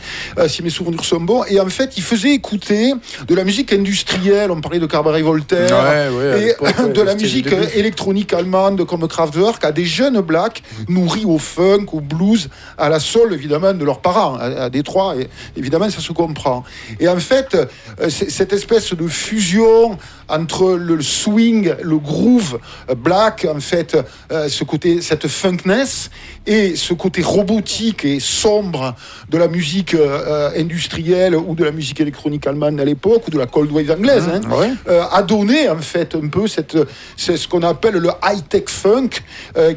[0.48, 1.44] si mes souvenirs sont bons.
[1.50, 2.94] Et en fait, il faisait écouter
[3.28, 4.52] de la musique industrielle.
[4.54, 9.64] On parlait de Cabaret Voltaire Ouais, et ouais, de la musique électronique allemande comme Kraftwerk
[9.66, 14.00] à des jeunes blacks nourris au funk, au blues, à la soul évidemment de leurs
[14.00, 15.16] parents à, Détroit.
[15.18, 15.28] Et
[15.58, 16.64] évidemment, ça se comprend.
[17.00, 19.98] Et en fait, euh, cette espèce de fusion
[20.34, 22.60] entre le swing, le groove
[22.98, 23.98] black, en fait,
[24.32, 26.10] euh, ce côté, cette funkness
[26.46, 28.96] et ce côté robotique et sombre
[29.30, 33.38] de la musique euh, industrielle ou de la musique électronique allemande à l'époque ou de
[33.38, 34.72] la cold wave anglaise, hein, ouais.
[34.90, 36.78] euh, a donné en fait un peu cette,
[37.16, 39.10] c'est ce qu'on appelle le high tech funk,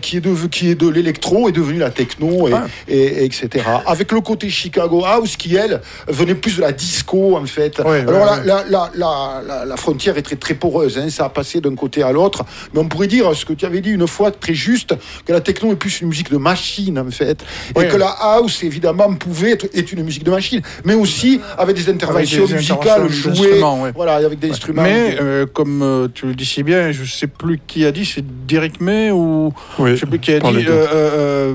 [0.01, 2.61] qui est de qui est de l'électro est devenu la techno et, Ouais.
[2.89, 3.65] et- et etc.
[3.87, 7.79] Avec le côté Chicago House qui elle venait plus de la disco en fait.
[7.81, 11.29] Ouais, Alors ouais, la, la, la- la frontière est très très poreuse, hein, ça a
[11.29, 12.45] passé d'un côté à l'autre.
[12.73, 14.95] Mais on pourrait dire ce que tu avais dit une fois très juste
[15.25, 17.39] que la techno est plus une musique de machine en fait,
[17.81, 21.75] et que la house évidemment pouvait être est une musique de machine, mais aussi avec
[21.75, 23.93] des interventions Avec des musicales interventions jouées, ouais.
[23.95, 24.83] voilà, avec des instruments.
[24.83, 28.07] Mais euh, comme euh, tu le dis si bien, je sais plus qui a dit,
[28.07, 31.55] c'est Derek May ou Oui, je sais plus qui a dit euh, euh,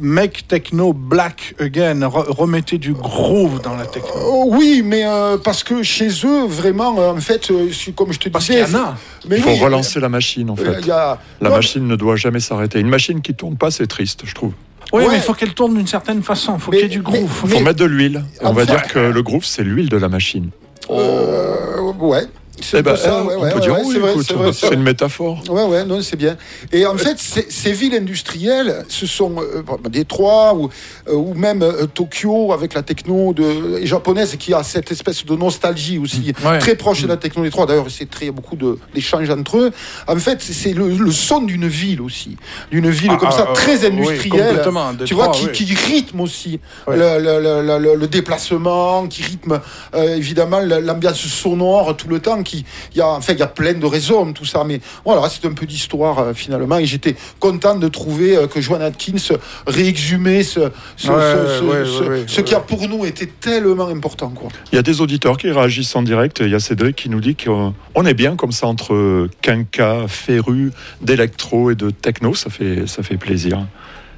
[0.00, 4.44] make techno black again, re- remettez du groove dans la techno.
[4.48, 7.68] Oui, mais euh, parce que chez eux, vraiment, en fait, euh,
[8.00, 8.72] comme je te Parce qu'il disais.
[8.72, 8.96] y en a.
[9.28, 10.80] Mais Il faut oui, relancer la machine, en euh, fait.
[10.80, 12.80] il y a- La non, machine ne doit jamais s'arrêter.
[12.80, 14.52] Une machine qui tourne pas, c'est triste, je trouve.
[14.94, 15.08] Oui, Ouais.
[15.10, 17.28] mais il faut qu'elle tourne d'une certaine façon, il faut qu'il y ait du groove.
[17.28, 18.24] Faut- Il faut mettre de l'huile.
[18.40, 20.48] On va dire que le groove, c'est l'huile de la machine.
[20.88, 22.24] euh, ouais.
[22.62, 24.82] C'est Eh peu ça, euh, ouais, on ouais, peut ouais, dire ouais, oui, c'est une
[24.82, 25.42] métaphore.
[25.48, 26.36] Ouais, ouais, non, c'est bien.
[26.72, 30.68] Et en fait, ces, villes industrielles, ce sont euh, bon, Détroit ou,
[31.08, 35.34] euh, ou même euh, Tokyo avec la techno de, japonaise qui a cette espèce de
[35.36, 36.58] nostalgie aussi, Ouais.
[36.58, 37.66] très proche de la techno Détroit.
[37.66, 38.56] D'ailleurs, c'est très il y a beaucoup
[38.94, 39.70] d'échanges entre eux.
[40.06, 42.36] En fait, c'est le, le son d'une ville aussi,
[42.70, 44.56] d'une ville Ah, comme ça, ah, très oui, industrielle.
[44.56, 45.52] complètement, tu vois, qui, oui.
[45.52, 49.60] qui rythme aussi le, le- déplacement, qui rythme
[49.94, 52.42] évidemment la- l'ambiance sonore tout le temps.
[52.42, 52.64] Qui, il
[52.98, 54.64] y a, enfin, il y a plein de raisons, tout ça.
[54.64, 56.78] Mais voilà, c'est un peu d'histoire euh, finalement.
[56.78, 59.16] Et j'étais content de trouver euh, que Joan Atkins
[59.66, 60.60] réexhumait ce,
[60.96, 63.88] ce, Ouais, ce- ce- ouais, ce- ouais, ouais, ce qui a pour nous été tellement
[63.88, 64.30] important.
[64.30, 64.48] Quoi.
[64.72, 66.40] Il y a des auditeurs qui réagissent en direct.
[66.40, 70.06] Il y a Cédric qui nous dit qu'on on est bien comme ça entre quinca,
[70.08, 72.34] féru, d'électro et de techno.
[72.34, 73.66] Ça fait, ça fait plaisir.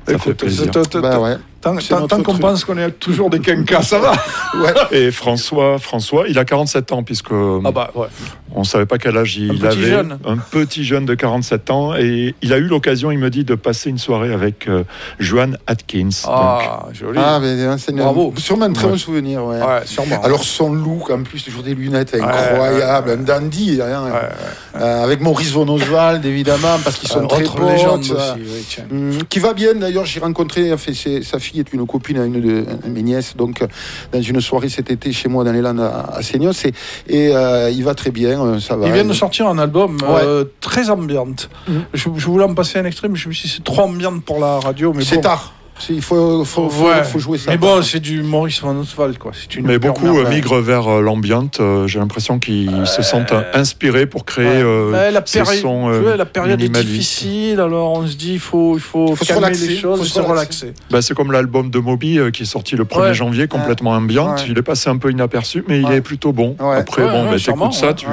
[0.06, 0.64] Ça fait plaisir.
[1.00, 1.36] Bah ouais.
[1.62, 4.12] Tant, qu'on pense qu'on est toujours des quinquas, ça va.
[4.54, 4.74] Ouais.
[4.90, 7.32] Et François, François, il a 47 ans puisque
[7.64, 8.08] Ah bah ouais.
[8.54, 9.86] on savait pas quel âge il Un petit avait.
[9.88, 10.18] jeune.
[10.26, 13.54] Un petit jeune de 47 ans et il a eu l'occasion, il me dit, de
[13.54, 14.84] passer une soirée avec euh,
[15.18, 16.04] Joan Atkins.
[16.04, 17.18] Donc, Ah, joli.
[17.22, 18.34] Ah, mais c'est une- Bravo.
[18.36, 18.90] sûrement un très Ouais.
[18.92, 19.42] bon souvenir.
[19.44, 19.56] Ouais.
[19.58, 20.20] ouais, sûrement.
[20.22, 24.82] Alors son look, en plus, toujours des lunettes incroyables, un dandy, hein, Ouais, ouais.
[24.82, 27.70] euh, avec Maurice von Oswald évidemment, parce qu'ils sont Euh, très autre potes.
[27.70, 28.84] légende euh, aussi, oui, tiens.
[28.92, 32.40] Hum, qui va bien d'ailleurs, j'ai rencontré, c'est- sa fille est une copine à une
[32.40, 33.64] de à mes nièces, donc
[34.12, 36.72] dans une soirée cet été chez moi dans les Landes à, à Seignos, et,
[37.08, 38.86] et euh, il va très bien, euh, ça va.
[38.86, 40.20] Ils viennent de sortir un album Ouais.
[40.24, 41.48] euh, très ambiante.
[41.68, 41.84] Mhm.
[41.94, 44.22] Je, je voulais en passer un extrait, mais je me suis dit c'est trop ambiante
[44.24, 44.92] pour la radio.
[44.92, 45.22] Mais C'est bon.
[45.22, 45.52] tard,
[45.90, 47.04] il faut, faut, faut, Ouais.
[47.04, 47.50] faut jouer ça.
[47.50, 49.32] Mais bon, c'est du Maurice Van Oswald, quoi.
[49.34, 51.60] C'est une Mais beaucoup euh, migrent vers euh, l'ambiante.
[51.60, 54.62] Euh, J'ai l'impression qu'ils se sentent euh, inspirés pour créer Ouais.
[54.62, 58.80] euh, la, ces sons euh, période est difficile, alors on se dit il faut, il
[58.80, 60.66] faut, calmer relaxer, les choses faut se se relaxer.
[60.66, 60.82] relaxer.
[60.90, 63.14] Bah, c'est comme l'album de Moby euh, qui est sorti le 1er Ouais.
[63.14, 64.40] janvier, complètement ambiante.
[64.40, 64.46] Ouais.
[64.50, 66.56] Il est passé un peu inaperçu, mais il est plutôt bon.
[66.60, 66.76] Ouais.
[66.76, 67.94] Après, Ouais, bon, ouais, bah, t'écoutes ça, ouais.
[67.94, 68.06] tu,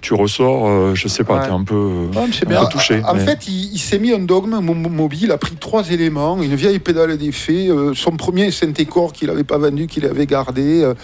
[0.00, 1.46] tu ressors, euh, je sais pas, Ouais.
[1.46, 2.64] t'es un peu, euh, Ouais, mais c'est un bien.
[2.64, 3.00] peu touché.
[3.04, 5.56] En mais- fait, il, il s'est mis un dogme mo- mo- mobile, il a pris
[5.56, 10.06] trois éléments, une vieille pédale d'effet, euh, son premier synthécore qu'il n'avait pas vendu, qu'il
[10.06, 10.94] avait gardé, euh,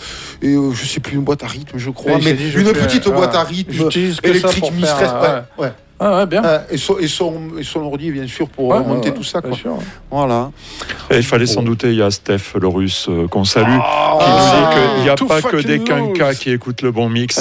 [0.41, 2.61] et euh, je sais plus, une boîte à rythme, je crois, mais s'est dit, je
[2.61, 3.73] une fais- petite boîte à rythme
[4.31, 5.73] électrique faire, ouais, ouais.
[6.05, 6.45] Ah ouais, bien.
[6.45, 9.23] Euh, et, son, et, son, et son ordi, bien sûr, pour Ouais, monter ouais, tout
[9.23, 9.41] ça.
[9.41, 9.59] bien Quoi.
[9.59, 9.77] sûr.
[10.11, 10.51] Voilà.
[11.11, 13.81] Et il fallait s'en douter, il y a Steph, le russe, euh, qu'on salue, qui
[13.81, 17.41] Ah, nous dit qu'il n'y a pas que des quinquas qui écoutent le bon mix.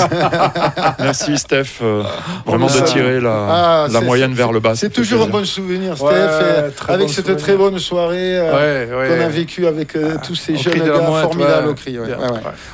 [0.99, 2.03] Merci Steph, euh,
[2.45, 4.75] vraiment Oh, de tirer la, Ah, moyenne vers le bas.
[4.75, 7.41] C'est toujours un bon souvenir, Steph, Ouais, et très avec bon cette souvenir.
[7.43, 9.17] très bonne soirée euh, Ouais, ouais.
[9.17, 11.97] qu'on a vécue avec euh, tous ces jeunes gars formidables au cri.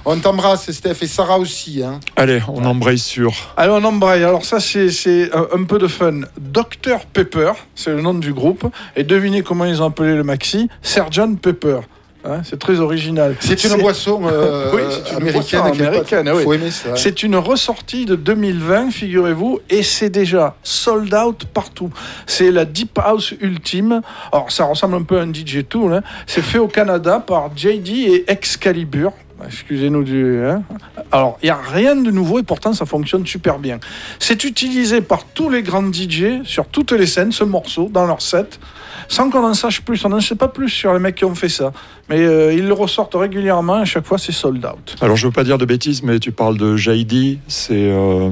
[0.05, 1.81] On t'embrasse, Steph, et Sarah aussi.
[1.83, 1.99] Hein.
[2.15, 3.31] Allez, on embraye sur.
[3.55, 4.23] Allez, on embraye.
[4.23, 4.89] Alors ça, c'est
[5.33, 6.21] un, un peu de fun.
[6.39, 8.65] Dr Pepper, c'est le nom du groupe.
[8.95, 11.79] Et devinez comment ils ont appelé le maxi Sgt Pepper.
[12.25, 13.35] Hein, c'est très original.
[13.39, 15.61] C'est une boisson euh, Oui, c'est une américaine.
[15.61, 16.43] boisson américaine, oui.
[16.43, 16.95] faut aimer ça.
[16.95, 21.91] C'est une ressortie de 2020, figurez-vous, et c'est déjà sold out partout.
[22.25, 24.01] C'est la Deep House ultime.
[24.31, 25.93] Alors, ça ressemble un peu à un DJ Tool.
[25.93, 26.01] hein.
[26.25, 29.13] C'est fait au Canada par JD et Excalibur.
[29.45, 30.43] Excusez-nous du.
[30.43, 30.63] hein.
[31.11, 33.79] Alors, il n'y a rien de nouveau et pourtant ça fonctionne super bien.
[34.19, 38.21] C'est utilisé par tous les grands DJ sur toutes les scènes, ce morceau, dans leur
[38.21, 38.59] set,
[39.07, 40.03] sans qu'on en sache plus.
[40.05, 41.71] On n'en sait pas plus sur les mecs qui ont fait ça.
[42.09, 44.95] Mais euh, ils le ressortent régulièrement, à chaque fois c'est sold out.
[45.01, 47.73] Alors, je veux pas dire de bêtises, mais tu parles de Jaidi, c'est.
[47.75, 48.29] Euh,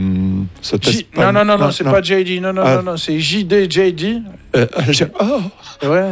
[0.82, 2.76] J- Non, non, non, non, c'est pas JD, non, non, Ah.
[2.78, 4.22] non, non, c'est JD, JD.
[4.56, 4.66] Euh,
[5.20, 5.42] oh
[5.86, 6.04] Ouais.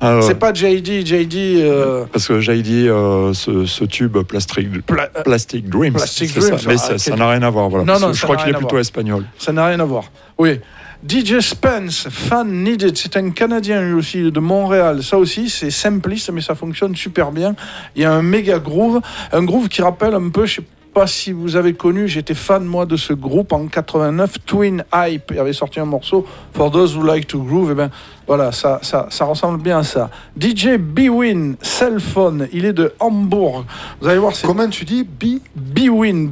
[0.00, 1.64] Ah, c'est pas JD, JD.
[2.12, 6.68] Parce que euh, ce, ce tube Plastic, pla- Plastic Dreams, Plastic Dreams, ça.
[6.68, 7.68] mais ah, ça- n'a rien à voir.
[7.68, 7.84] Voilà.
[7.84, 9.24] Non, non, je crois qu'il est plutôt espagnol.
[9.38, 10.04] ça n'a rien à voir.
[10.38, 10.60] Oui.
[11.06, 15.02] DJ Spence, Fan Needed, c'est un Canadien lui aussi de Montréal.
[15.02, 17.54] Ça aussi, c'est simpliste, mais ça fonctionne super bien.
[17.94, 21.06] Il y a un méga groove, un groove qui rappelle un peu, je sais pas
[21.06, 25.30] si vous avez connu, j'étais fan moi de ce groupe en 89, Twin Hype.
[25.32, 26.24] Il avait sorti un morceau,
[26.54, 27.72] For Those Who Like to Groove.
[27.72, 27.90] Et ben
[28.26, 30.08] voilà, ça, ça, ça ressemble bien à ça.
[30.40, 33.66] DJ Bwin, Cellphone, il est de Hambourg.
[34.00, 35.78] Vous allez voir, c'est Comment tu dis Bwin, B.
[35.90, 36.30] Win,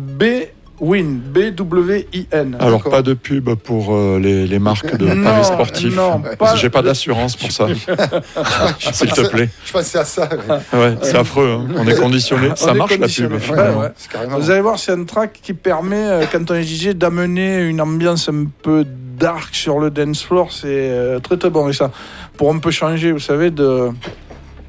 [0.83, 2.57] B-W-I-N.
[2.59, 2.93] Alors, D'accord.
[2.93, 5.95] pas de pub pour euh, les, les marques de Non, paris sportifs.
[5.97, 7.67] non, Parce pas que J'ai pas de- d'assurance pour ça.
[8.79, 9.49] S'il te plaît.
[9.65, 10.29] Je pensais à ça.
[10.29, 10.79] ouais.
[10.79, 11.49] Ouais, c'est affreux.
[11.61, 11.69] hein.
[11.77, 12.49] On est conditionné.
[12.51, 13.33] On Ça est marche la pub.
[13.33, 14.39] Ouais, ouais.
[14.39, 17.81] Vous allez voir, c'est un track qui permet, euh, quand on est DJ, d'amener une
[17.81, 18.85] ambiance un peu
[19.19, 20.51] dark sur le dance floor.
[20.53, 21.69] C'est euh, très très bon.
[21.69, 21.91] Et ça,
[22.37, 23.89] pour un peu changer, vous savez, de.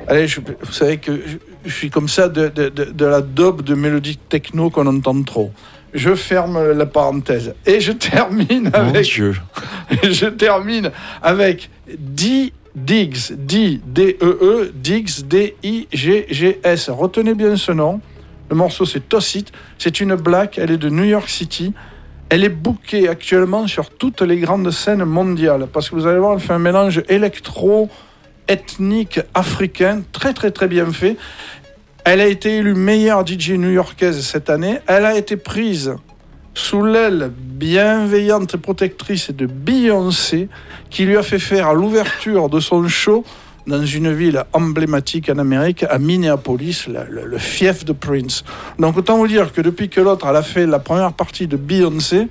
[0.08, 3.22] Allez, je- vous savez que je, je suis comme ça de, de, de, de la
[3.22, 5.52] dope de mélodie techno qu'on entend trop.
[5.94, 7.54] Je ferme la parenthèse.
[7.66, 9.06] Et je termine Mon avec.
[9.06, 9.36] Dieu.
[10.04, 10.92] je termine
[11.22, 12.54] avec D.
[12.76, 16.90] Diggs, D, D-E-E, Diggs, D-I-G-G-S.
[16.90, 18.02] Retenez bien ce nom.
[18.50, 19.52] Le morceau, c'est Tossit.
[19.78, 21.74] C'est une black, elle est de New York City.
[22.30, 25.68] Elle est bookée actuellement sur toutes les grandes scènes mondiales.
[25.72, 27.90] Parce que vous allez voir, elle fait un mélange électro,
[28.48, 31.16] ethnique, africain, très très très bien fait.
[32.06, 34.80] Elle a été élue meilleure DJ new-yorkaise cette année.
[34.88, 35.96] Elle a été prise
[36.54, 40.50] sous l'aile bienveillante et protectrice de Beyoncé,
[40.90, 43.24] qui lui a fait faire l'ouverture de son show
[43.68, 48.44] dans une ville emblématique en Amérique, à Minneapolis, le, fief de Prince.
[48.78, 52.28] Donc autant vous dire que depuis que l'autre a fait la première partie de Beyoncé,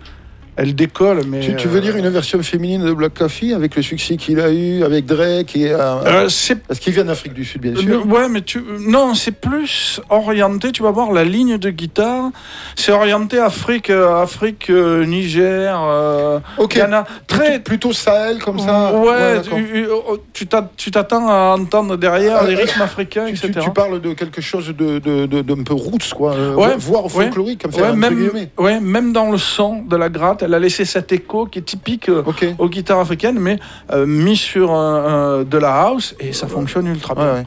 [0.57, 1.20] elle décolle.
[1.26, 4.16] Mais Tu, tu veux euh, dire une version féminine de Black Coffee avec le succès
[4.16, 6.28] qu'il a eu avec Drake et euh, euh,
[6.68, 8.07] parce qu'il vient d'Afrique du Sud bien Euh, sûr.
[8.07, 8.62] Ouais, mais tu...
[8.80, 10.72] non, c'est plus orienté.
[10.72, 12.30] Tu vas voir la ligne de guitare.
[12.76, 16.74] C'est orienté Afrique, euh, Afrique, euh, Niger, euh, Ok.
[16.76, 17.05] Ghana.
[17.26, 18.92] Très plutôt Sahel comme ça?
[18.94, 19.59] Ouais, d'accord.
[19.59, 19.88] tu- tu-
[20.32, 23.61] tu t'a- tu t'attends à entendre derrière Euh, les rythmes africains, Tu, etc.
[23.64, 26.34] tu parles de quelque chose de, de, de- d'un peu roots, quoi.
[26.34, 27.11] euh, Ouais, voire ouais.
[27.11, 30.59] folklorique, comme ça, Ouais, même, ouais, même dans le son de la gratte, elle a
[30.59, 32.22] laissé cet écho qui est typique euh,
[32.59, 33.59] aux guitares africaines, mais
[33.93, 37.24] euh, mis sur euh, euh, de la house et ça fonctionne ultra bien.
[37.24, 37.47] Ouais, ouais.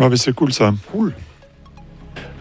[0.00, 0.72] Ouais, mais c'est cool ça.
[0.90, 1.14] Cool.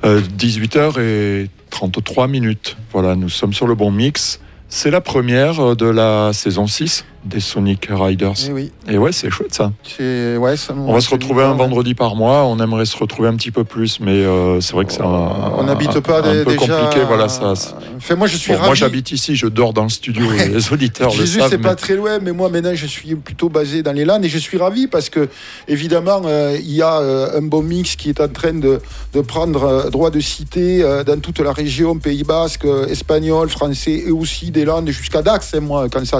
[0.05, 2.77] Euh, 18h et 33 minutes.
[2.91, 4.39] Voilà, nous sommes sur le bon mix.
[4.69, 8.33] C'est la première euh, de la saison 6 des Sonic Riders.
[8.47, 8.71] Eh oui.
[8.87, 9.71] Et ouais, c'est chouette ça.
[9.99, 11.57] Ouais, On va se retrouver un ouais.
[11.57, 12.43] vendredi par mois.
[12.45, 15.05] On aimerait se retrouver un petit peu plus, mais euh, c'est vrai que c'est un,
[15.05, 16.77] On n'habite un- pas un dé- peu déjà.
[16.81, 17.05] compliqué.
[17.07, 17.53] Voilà, ça.
[17.97, 18.67] Enfin, moi, je suis Bon, ravi.
[18.67, 20.25] moi, j'habite ici, je dors dans le studio.
[20.25, 20.47] Ouais.
[20.49, 21.49] Les auditeurs le Jésus, savent.
[21.49, 24.23] c'est mais- pas très loin, mais moi maintenant je suis plutôt basé dans les Landes
[24.25, 25.27] et je suis ravi parce que
[25.67, 28.79] évidemment euh, il y a euh, un bon mix qui est en train de,
[29.13, 34.51] de prendre droit de cité dans toute la région Pays Basque, espagnol, français et aussi
[34.51, 35.53] des Landes jusqu'à Dax.
[35.55, 36.19] hein, moi, quand ça,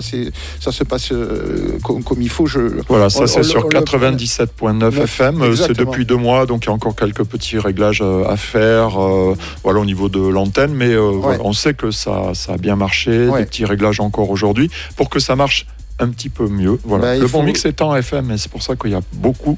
[0.60, 2.60] ça se passe euh, comme, comme il faut, je.
[2.88, 5.42] Voilà, ça c'est sur on le- 97.9 FM.
[5.42, 8.38] Euh, C'est depuis deux mois, donc il y a encore quelques petits réglages euh, à
[8.38, 10.74] faire euh, voilà, au niveau de l'antenne.
[10.74, 13.40] Mais euh, voilà, on sait que ça, ça a bien marché, Ouais.
[13.42, 14.70] des petits réglages encore aujourd'hui.
[14.98, 15.66] Pour que ça marche
[16.00, 16.80] un petit peu mieux.
[16.84, 17.04] Voilà.
[17.04, 19.58] Bah, le bon mix est en FM et c'est pour ça qu'il y a beaucoup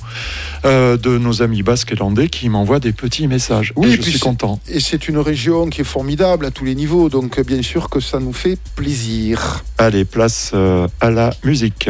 [0.65, 3.73] euh, de nos amis basques et landais qui m'envoient des petits messages.
[3.75, 4.59] Oui, et je puis suis content.
[4.67, 7.89] Et c'est une région qui est formidable à tous les niveaux, donc euh, bien sûr
[7.89, 9.63] que ça nous fait plaisir.
[9.77, 11.89] Allez, place euh, à la musique.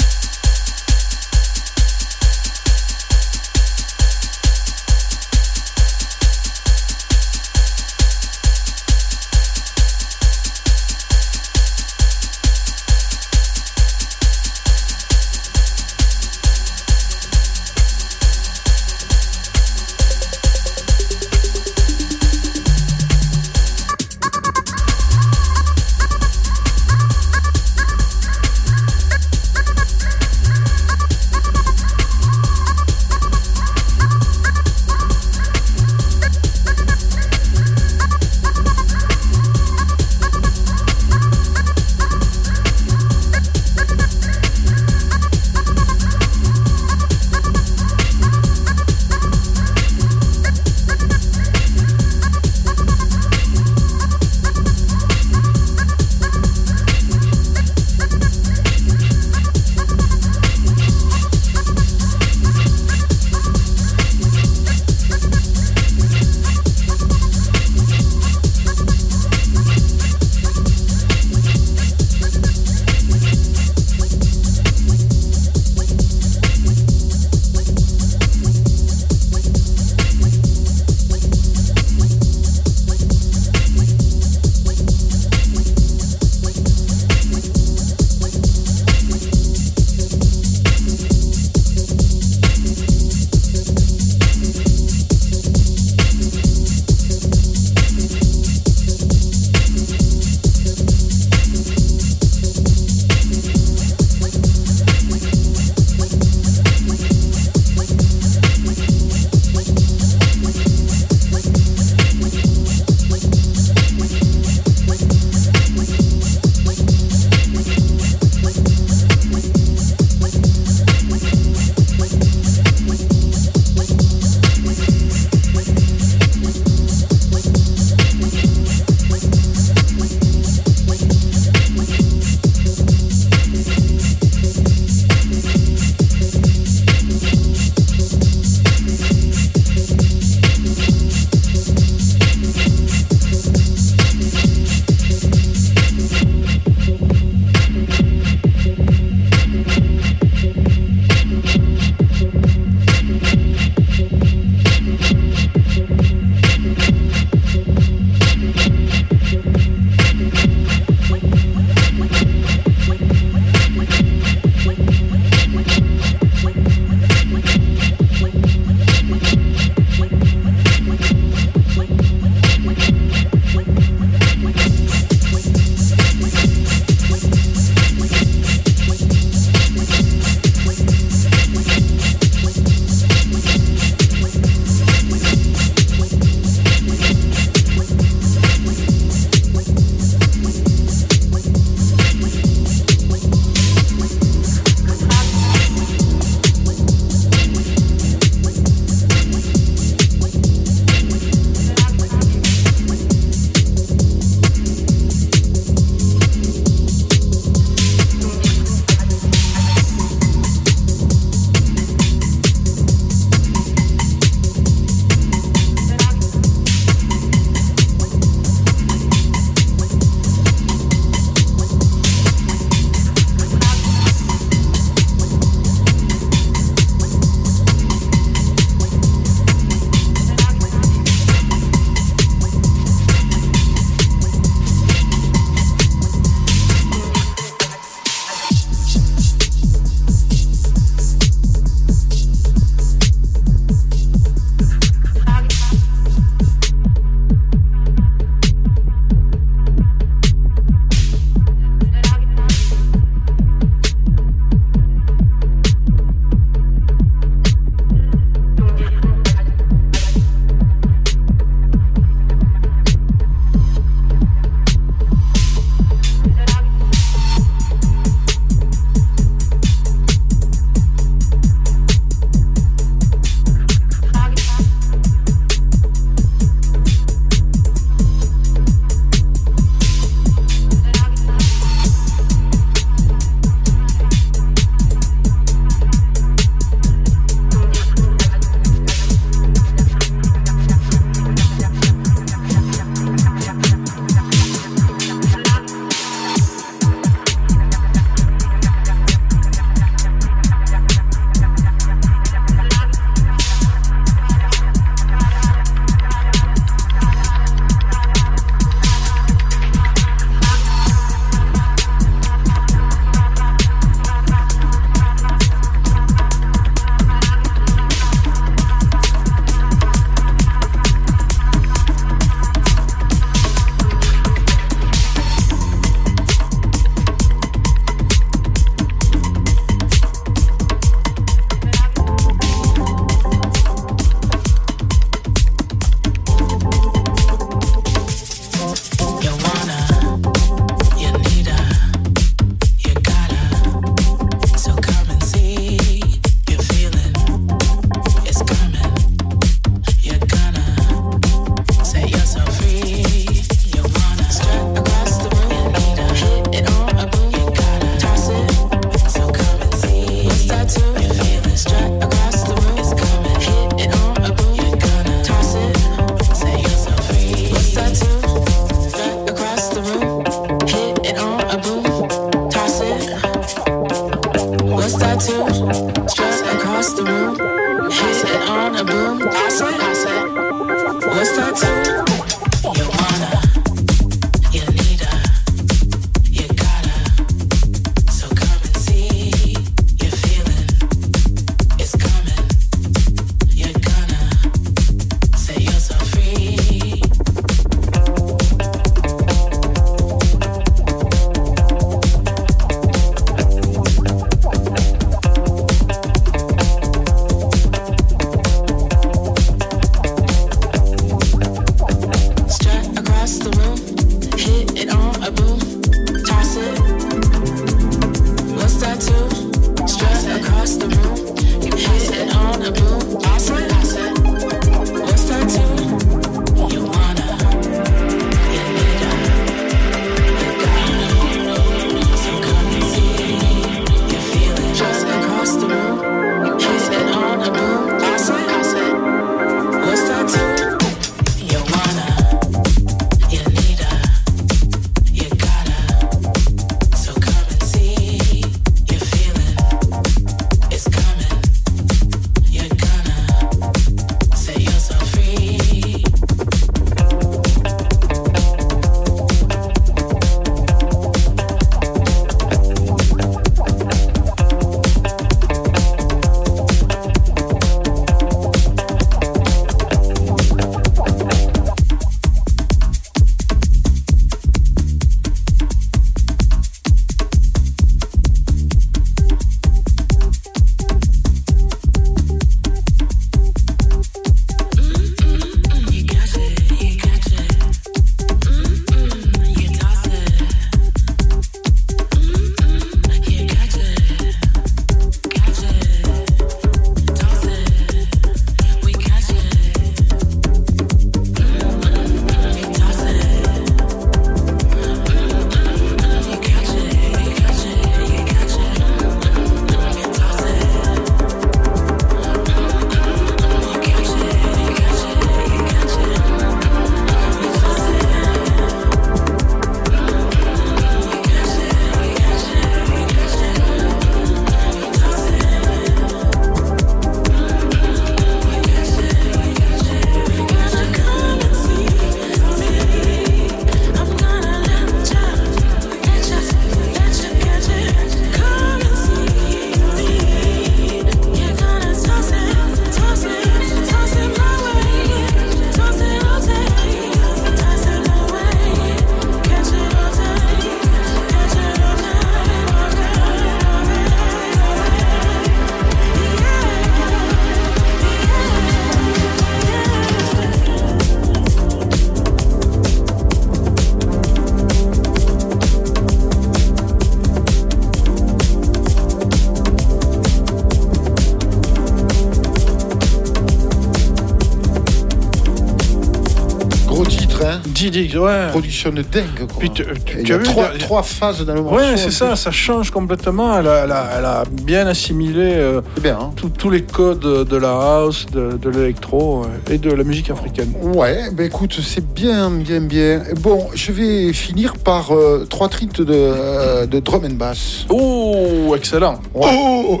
[578.02, 578.48] Ouais.
[578.50, 579.58] Production de dingue, quoi.
[579.58, 580.44] Puis tu- tu- Il tu y a as vu,
[580.78, 581.76] trois, phases dans le morceau.
[581.78, 583.58] Ouais, c'est ça, ça change complètement.
[583.58, 587.20] Elle a, elle a- elle a bien assimilé euh, bien, hein tous- tous les codes
[587.48, 590.72] de la house, de, de l'électro euh, et de la musique africaine.
[590.82, 593.22] Ouais, ben écoute, c'est bien, bien, bien.
[593.40, 597.86] Bon, je vais finir par euh, trois trites de, euh, de drum and bass.
[597.90, 599.20] Oh, excellent.
[599.34, 600.00] Oh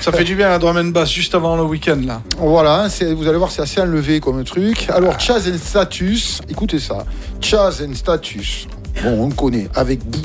[0.00, 2.22] Ça fait du bien la drum and bass juste avant le week-end là.
[2.38, 2.86] voilà,
[3.16, 4.88] vous allez voir, c'est assez enlevé comme truc.
[4.88, 7.04] Alors, Chaz and Status, écoutez ça.
[7.40, 8.68] Chaz and Status,
[9.02, 10.20] bon, on connaît, avec Bou,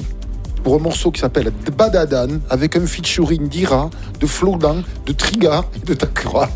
[0.63, 5.85] pour un morceau qui s'appelle Badadan, avec un featuring d'Ira, de Flodan, de Triga et
[5.85, 6.49] de Takura.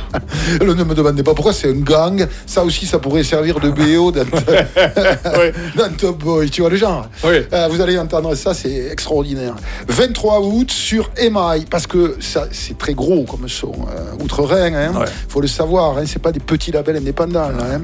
[0.60, 2.26] Alors, ne me demandez pas pourquoi, c'est un gang.
[2.46, 4.24] Ça aussi, ça pourrait servir de BO dans,
[5.76, 7.42] dans Top Boy, tu vois le genre Oui.
[7.52, 9.54] Euh, vous allez entendre ça, c'est extraordinaire.
[9.88, 13.72] 23 août sur Email, parce que ça, c'est très gros comme son.
[13.72, 15.06] Euh, Outre-Rhin, hein, Ouais.
[15.28, 17.48] faut le savoir, hein, c'est pas des petits labels indépendants.
[17.48, 17.80] là, hein.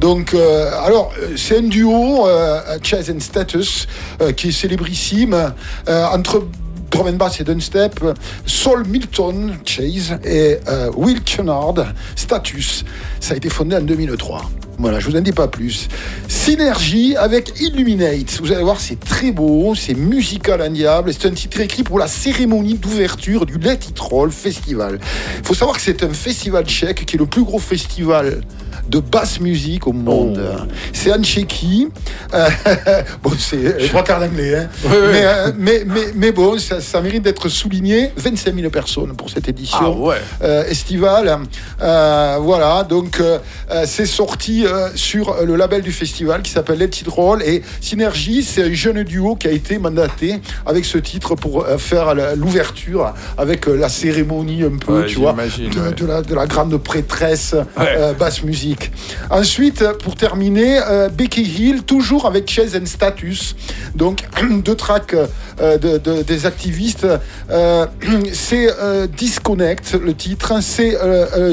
[0.00, 2.26] Donc, euh, alors, c'est un duo,
[2.82, 3.86] Chase and Status,
[4.36, 5.52] qui est célébrissime,
[5.88, 6.44] entre
[6.92, 8.00] drum and bass et dubstep,
[8.46, 11.74] Saul Milton Chase et euh, Will Kennard,
[12.14, 12.84] Status.
[13.18, 14.42] Ça a été fondé en 2003.
[14.78, 15.88] Voilà, je vous en dis pas plus.
[16.28, 18.40] Synergie avec Illuminate.
[18.40, 21.12] Vous allez voir, c'est très beau, c'est musical un diable.
[21.12, 24.98] C'est un titre écrit pour la cérémonie d'ouverture du Let It Roll Festival.
[25.38, 28.42] Il faut savoir que c'est un festival tchèque qui est le plus gros festival
[28.88, 30.40] de basse musique au monde.
[30.92, 31.88] C'est en Tchéquie.
[32.34, 32.48] Euh,
[33.22, 34.56] bon, c'est trois quarts d'anglais.
[34.56, 34.68] Hein.
[34.84, 38.10] Mais, euh, mais, mais, mais bon, ça, ça mérite d'être souligné.
[38.16, 40.16] 25 000 personnes pour cette édition Ah ouais.
[40.42, 41.38] euh, estivale.
[41.80, 43.38] Euh, voilà, donc euh,
[43.70, 47.62] euh, c'est sorti euh, sur le label du festival qui s'appelle Let It Roll et
[47.80, 52.14] Synergie, c'est un jeune duo qui a été mandaté avec ce titre pour euh, faire
[52.36, 55.92] l'ouverture avec euh, la cérémonie un peu, Ouais, tu vois, de, ouais.
[55.94, 58.61] de la, de la grande prêtresse euh, basse musique.
[59.30, 63.56] Ensuite, pour terminer, euh, Becky Hill, toujours avec Chase and Status,
[63.94, 64.22] donc
[64.64, 65.14] deux tracks
[65.60, 67.06] euh, de- de- des activistes.
[67.50, 67.86] Euh,
[68.32, 68.68] c'est
[69.16, 70.54] Disconnect, le titre.
[70.60, 70.96] C'est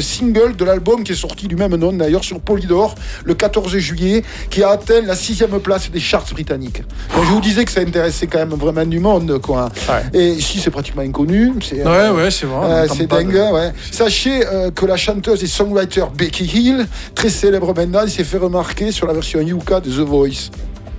[0.01, 4.23] single de l'album qui est sorti du même nom, d'ailleurs, sur Polydor, le 14 juillet,
[4.49, 6.83] qui a atteint la sixième place des charts britanniques.
[7.15, 9.69] Donc, je vous disais que ça intéressait quand même vraiment du monde, quoi.
[10.13, 11.53] Et ici, c'est pratiquement inconnu.
[11.67, 12.87] C'est, Ouais, ouais, c'est vrai.
[12.97, 13.71] c'est dingue, de- ouais.
[13.91, 14.41] Sachez
[14.75, 19.13] que la chanteuse et songwriter Becky Hill, très célèbre maintenant, s'est fait remarquer sur la
[19.13, 20.49] version Yuka de The Voice.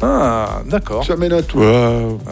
[0.02, 1.04] Ah, d'accord.
[1.04, 1.58] Ça mène à tout.
[1.58, 2.18] Waouh.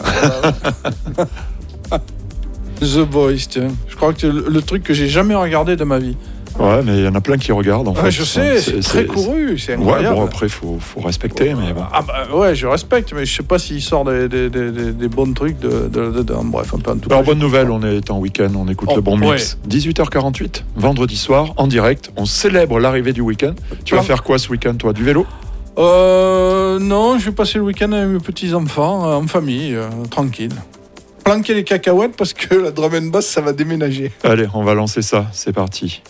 [2.81, 3.69] The Boys, tiens.
[3.89, 6.17] Je crois que c'est le truc que j'ai jamais regardé de ma vie.
[6.59, 8.11] Ouais, mais il y en a plein qui regardent en Ouais, fait.
[8.11, 10.17] je sais, c'est très couru, c'est Ouais, incroyable.
[10.17, 11.83] bon après faut, faut respecter, mais bon.
[11.93, 15.33] Ah bah ouais, je respecte, mais je sais pas s'il sort des, des, des, bons
[15.35, 17.83] trucs de, de, de- de- bref, un peu en tout Alors cas, bonne nouvelle, on
[17.83, 19.59] est en week-end, on écoute Oh, le bon mix.
[19.69, 23.55] 18h48, vendredi soir, en direct, on célèbre l'arrivée du week-end.
[23.85, 24.07] Tu vas Plein.
[24.07, 25.27] faire quoi ce week-end toi Du vélo?
[25.79, 30.51] Euh, non, je vais passer le week-end avec mes petits-enfants, euh, en famille, euh, tranquille.
[31.25, 34.11] Planquer les cacahuètes parce que la drum and bass, ça va déménager.
[34.25, 36.03] Allez, on va lancer ça, c'est parti.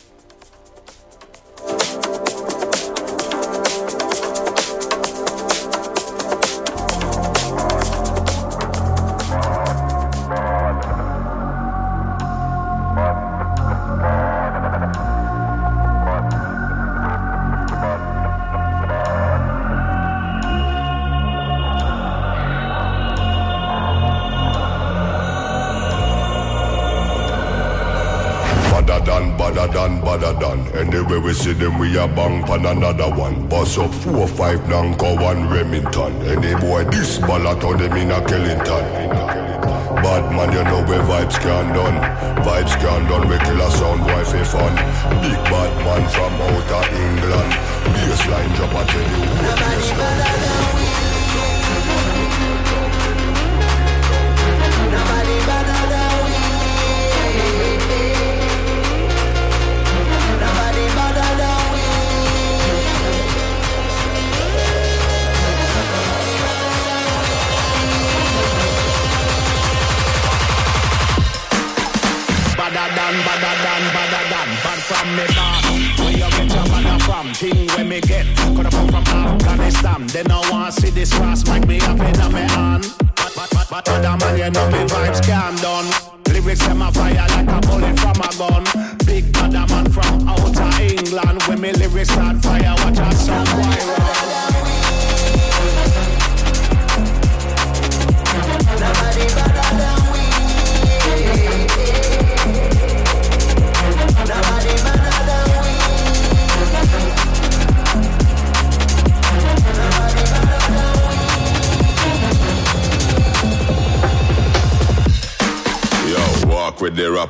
[31.09, 31.19] Than.
[31.19, 33.49] Anyway we see them, we a bang pan another one.
[33.49, 36.13] Bust up four, five, Nanko, one Remington.
[36.23, 38.85] Any boy this ballot on them in a Killington.
[40.03, 42.01] Bad man, you know where vibes can done.
[42.45, 44.75] Vibes can done, we kill a sound boy for fun.
[45.23, 47.53] Big bad man from outer England.
[47.95, 50.89] Baseline drop, I tell you who baseline.
[55.47, 56.08] Badder
[73.65, 75.65] than, badder than, Bad from me back
[75.99, 77.27] Where you get your badder from?
[77.35, 78.27] Thing where me get.
[78.55, 80.07] Coulda come from Afghanistan.
[80.09, 82.87] They no want see this brass mic me up in me hand.
[83.17, 85.89] Bad, bad, bad, bad, badder man you know me vibes can done.
[86.33, 88.65] Lyrics them a fire like a bullet from a gun.
[89.07, 91.43] Big badder man from outer England.
[91.45, 94.28] When me lyrics start fire watch a song boy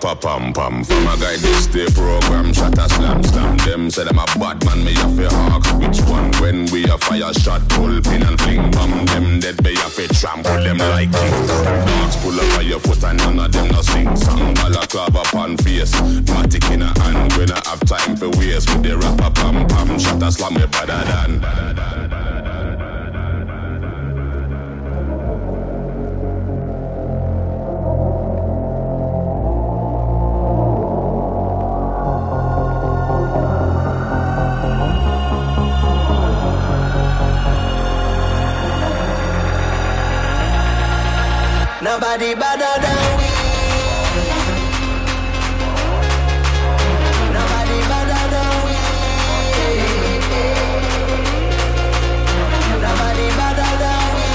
[0.09, 0.85] rapper pam pam.
[0.85, 3.57] From a guy this day program, shot a slam slam.
[3.59, 6.31] Them say them a bad man, me have to ask which one.
[6.41, 9.05] When we a fire shot, pull pin and fling bomb.
[9.07, 11.49] Them dead me have to trample them like kings.
[11.49, 14.55] Dogs pull up on your foot and none of them no sing song.
[14.55, 15.95] Balaclava upon face,
[16.33, 17.33] matic in a hand.
[17.35, 19.99] We not have time for waste with the rapper pam pam.
[19.99, 22.08] Shot a slam me better than.
[42.19, 43.29] Nobody better than we.
[47.33, 48.75] Nobody better than we.
[52.83, 54.29] Nobody better than we.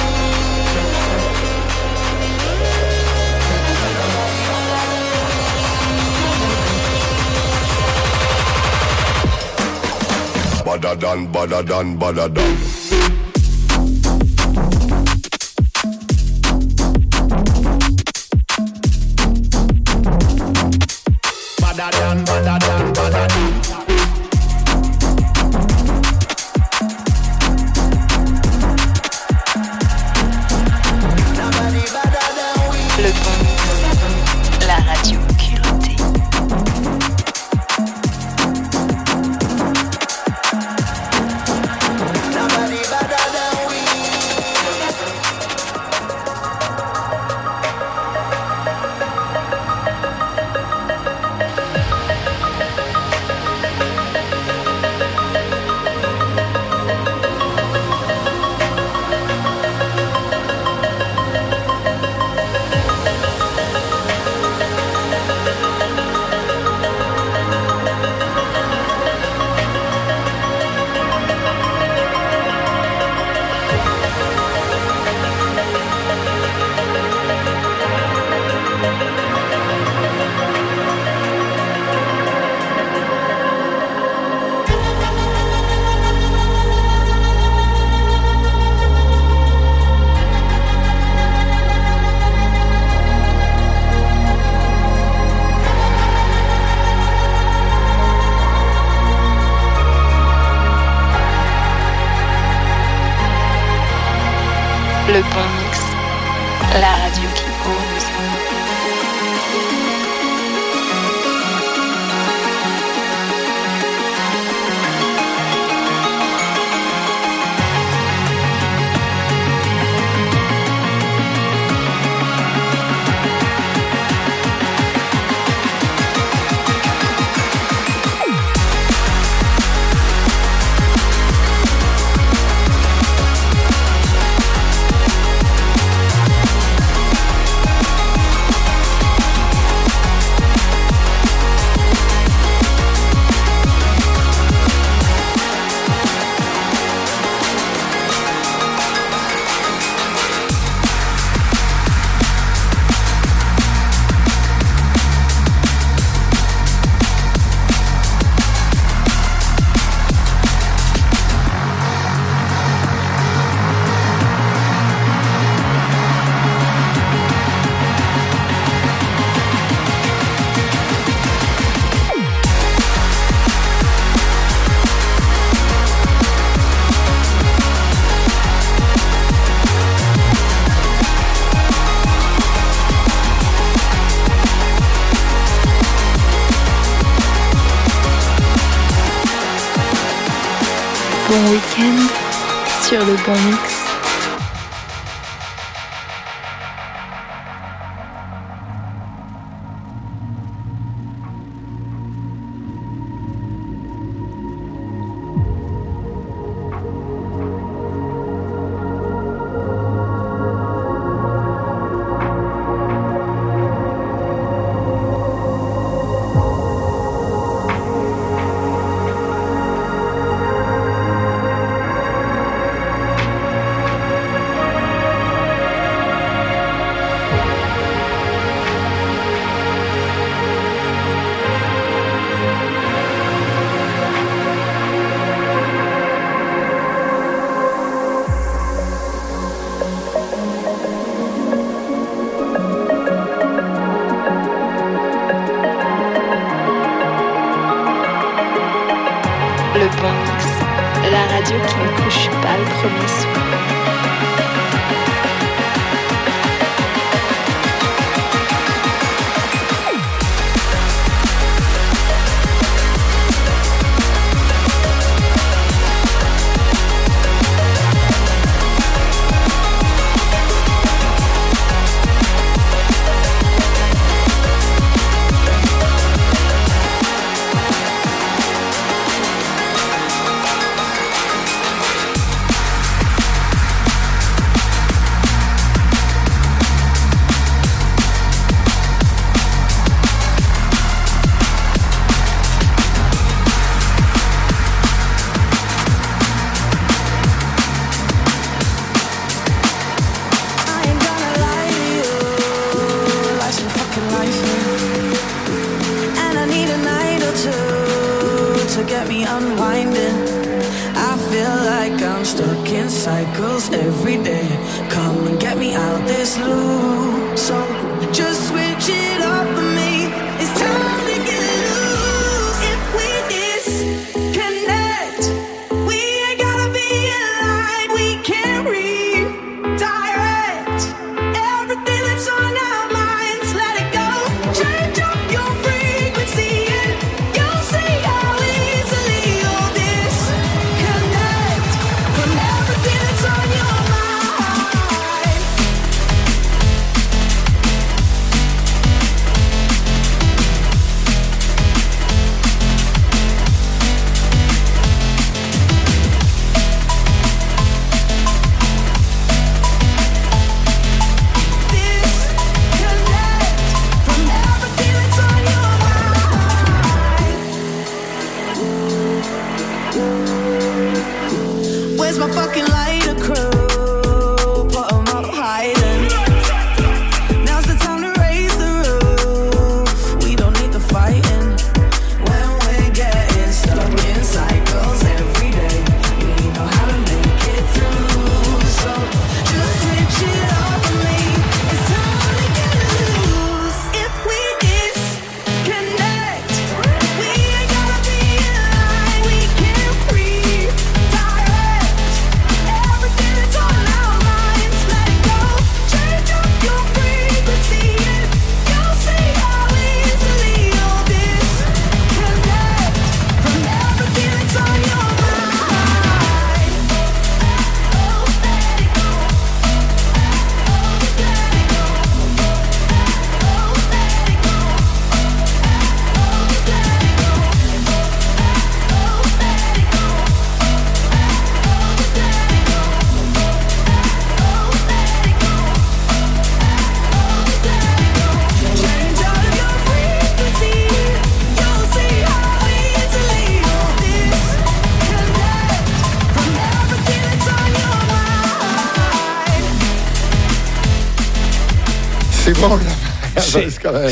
[193.25, 193.52] Sur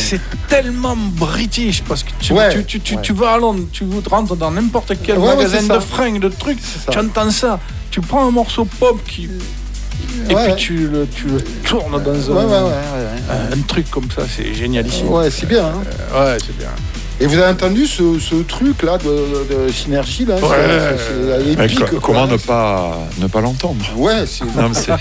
[0.02, 3.02] C'est tellement british parce que tu, Ouais, tu, tu, tu, ouais.
[3.02, 6.60] tu vas à Londres, tu rentres dans n'importe quel Ouais, magasin de fringues, de trucs,
[6.90, 7.60] tu entends ça,
[7.91, 9.30] tu prends un morceau pop qui.
[10.30, 12.65] Et puis tu le, tu le tournes dans un,
[13.53, 15.07] un truc comme ça, c'est génialissime.
[15.10, 15.65] Ouais, c'est bien.
[15.65, 16.38] hein.
[17.22, 20.48] Et vous avez entendu ce, ce truc là de, de synergie là Ouais.
[20.98, 21.99] c'est- c'est Mais épique, co- quoi.
[22.02, 24.43] comment ne pas, ne pas l'entendre Ouais, c'est.
[24.45, 24.91] Non, c'est-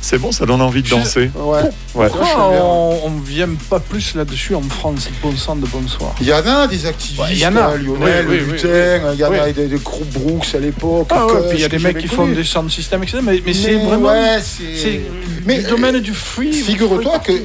[0.00, 1.30] C'est bon, ça donne envie de danser.
[1.36, 1.60] Ouais.
[1.94, 2.08] Ouais.
[2.08, 6.32] Pourquoi on, on vient pas plus là-dessus en France, bon sang de bonsoir Il y
[6.32, 7.60] en a des activistes, Ouais, il y en a.
[7.64, 9.52] hein, Lionel, Oui, oui, Lutin, il y en a oui.
[9.52, 11.08] des, des groupes Brooks à l'époque.
[11.10, 13.18] Ah ouais, puis il y a des mecs qui font des sound systems, etc.
[13.22, 14.08] Mais, mais c'est Mais vraiment.
[14.08, 15.00] ouais, c'est- c'est
[15.44, 16.52] Mais, du domaine du free.
[16.52, 17.36] Figure-toi que euh,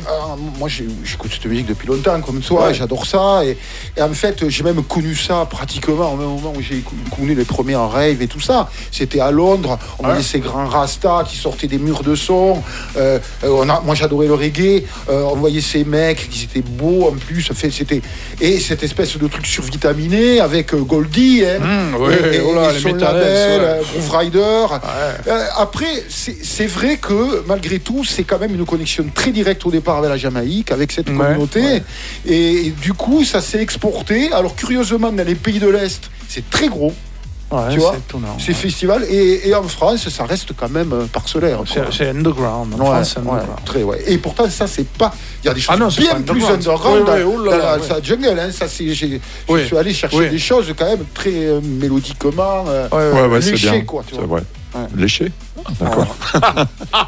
[0.57, 2.71] moi j'écoute cette musique depuis longtemps comme toi, Ouais.
[2.71, 3.57] et j'adore ça et,
[3.97, 6.83] et en fait j'ai même connu ça pratiquement au même moment où j'ai
[7.15, 8.69] connu les premiers en rave et tout ça.
[8.91, 12.61] C'était à Londres, on voyait ces grands rastas qui sortaient des murs de son.
[12.97, 16.61] euh, euh, on a, moi j'adorais le reggae, euh, on voyait ces mecs qui étaient
[16.61, 17.51] beaux en plus.
[17.53, 18.01] Fait, c'était
[18.41, 21.95] et cette espèce de truc survitaminé avec Goldie, hein, Mmh,
[22.33, 23.79] et, et- oh là, et son label, ouais.
[23.93, 24.65] Groove Rider.
[25.27, 29.71] Euh, après, c'est vrai que malgré tout, c'est quand même une connexion très directe au
[29.71, 31.61] départ avec la Jamaïque, avec cette communauté.
[31.61, 31.83] ouais.
[32.27, 33.61] Et, du coup, ça s'est
[34.34, 36.93] Alors, curieusement, dans les pays de l'Est, c'est très gros,
[37.49, 38.38] Ouais, tu vois, c'est étonnant.
[38.38, 39.05] ces festivals.
[39.09, 41.61] Et, et en France, ça reste quand même euh, parcellaire.
[41.91, 42.73] C'est underground.
[42.73, 43.64] En Ouais, France, c'est ouais, underground.
[43.65, 44.03] très, ouais.
[44.05, 45.14] Et pourtant, ça, c'est pas.
[45.43, 46.97] Il y a des choses Ah non, c'est bien plus underground.
[47.07, 48.03] underground Oui, dans, la, ouais.
[48.03, 48.38] jungle.
[48.38, 48.49] hein.
[48.51, 50.30] Ça, c'est, j'ai- Oui, Je suis allé chercher oui.
[50.30, 53.81] des choses quand même très euh, mélodiquement euh, Ouais, Ouais, ouais, c'est léchées, bien.
[53.85, 54.03] quoi.
[54.05, 54.41] Tu C'est vois.
[54.76, 54.81] Ouais.
[54.95, 55.31] Léché
[55.80, 56.15] D'accord.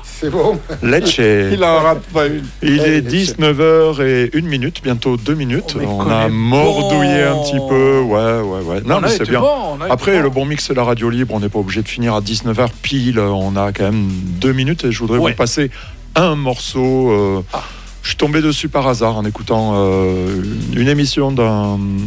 [0.04, 0.60] C'est bon.
[0.82, 1.18] Lecce.
[1.52, 2.44] Il en rate pas une.
[2.64, 3.36] Il Ouais, est Lecce.
[3.38, 5.76] 19h et 1 minute, bientôt 2 minutes.
[5.80, 7.42] Oh, on a mordouillé bon.
[7.42, 8.00] un petit peu.
[8.02, 8.82] Ouais, ouais, ouais.
[8.86, 9.40] Non, On mais c'est bien.
[9.40, 11.34] bon, Après, le bon mix, c'est la radio libre.
[11.36, 13.20] On n'est pas obligé de finir à 19h pile.
[13.20, 14.10] On a quand même
[14.42, 15.32] 2 minutes et je voudrais Ouais.
[15.32, 15.70] vous passer
[16.16, 17.12] un morceau.
[17.12, 17.64] euh, Ah.
[18.02, 20.42] Je suis tombé dessus par hasard en écoutant euh,
[20.74, 21.36] une émission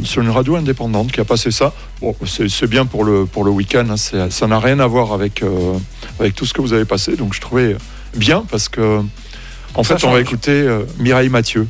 [0.05, 1.73] sur une radio indépendante qui a passé ça.
[2.01, 3.97] Bon, c'est bien pour le, pour le week-end, hein,
[4.31, 5.75] ça n'a rien à voir avec, euh,
[6.19, 7.77] avec tout ce que vous avez passé, donc je trouvais
[8.17, 9.01] bien parce que
[9.75, 11.67] en Ça fait on va écouter euh, Mireille Mathieu.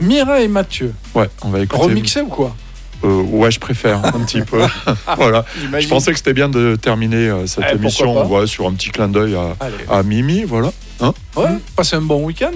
[0.00, 0.94] Mireille Mathieu.
[1.14, 1.82] Ouais, on va écouter.
[1.82, 2.54] Remixé ou quoi?
[3.04, 4.60] Euh, ouais, je préfère un petit peu.
[5.16, 5.44] voilà.
[5.78, 9.08] Je pensais que c'était bien de terminer cette Eh, émission ouais, sur un petit clin
[9.08, 9.36] d'œil
[9.90, 10.72] à, Mimi, voilà.
[11.00, 11.46] Hein Ouais,
[11.76, 12.50] passer un bon week-end.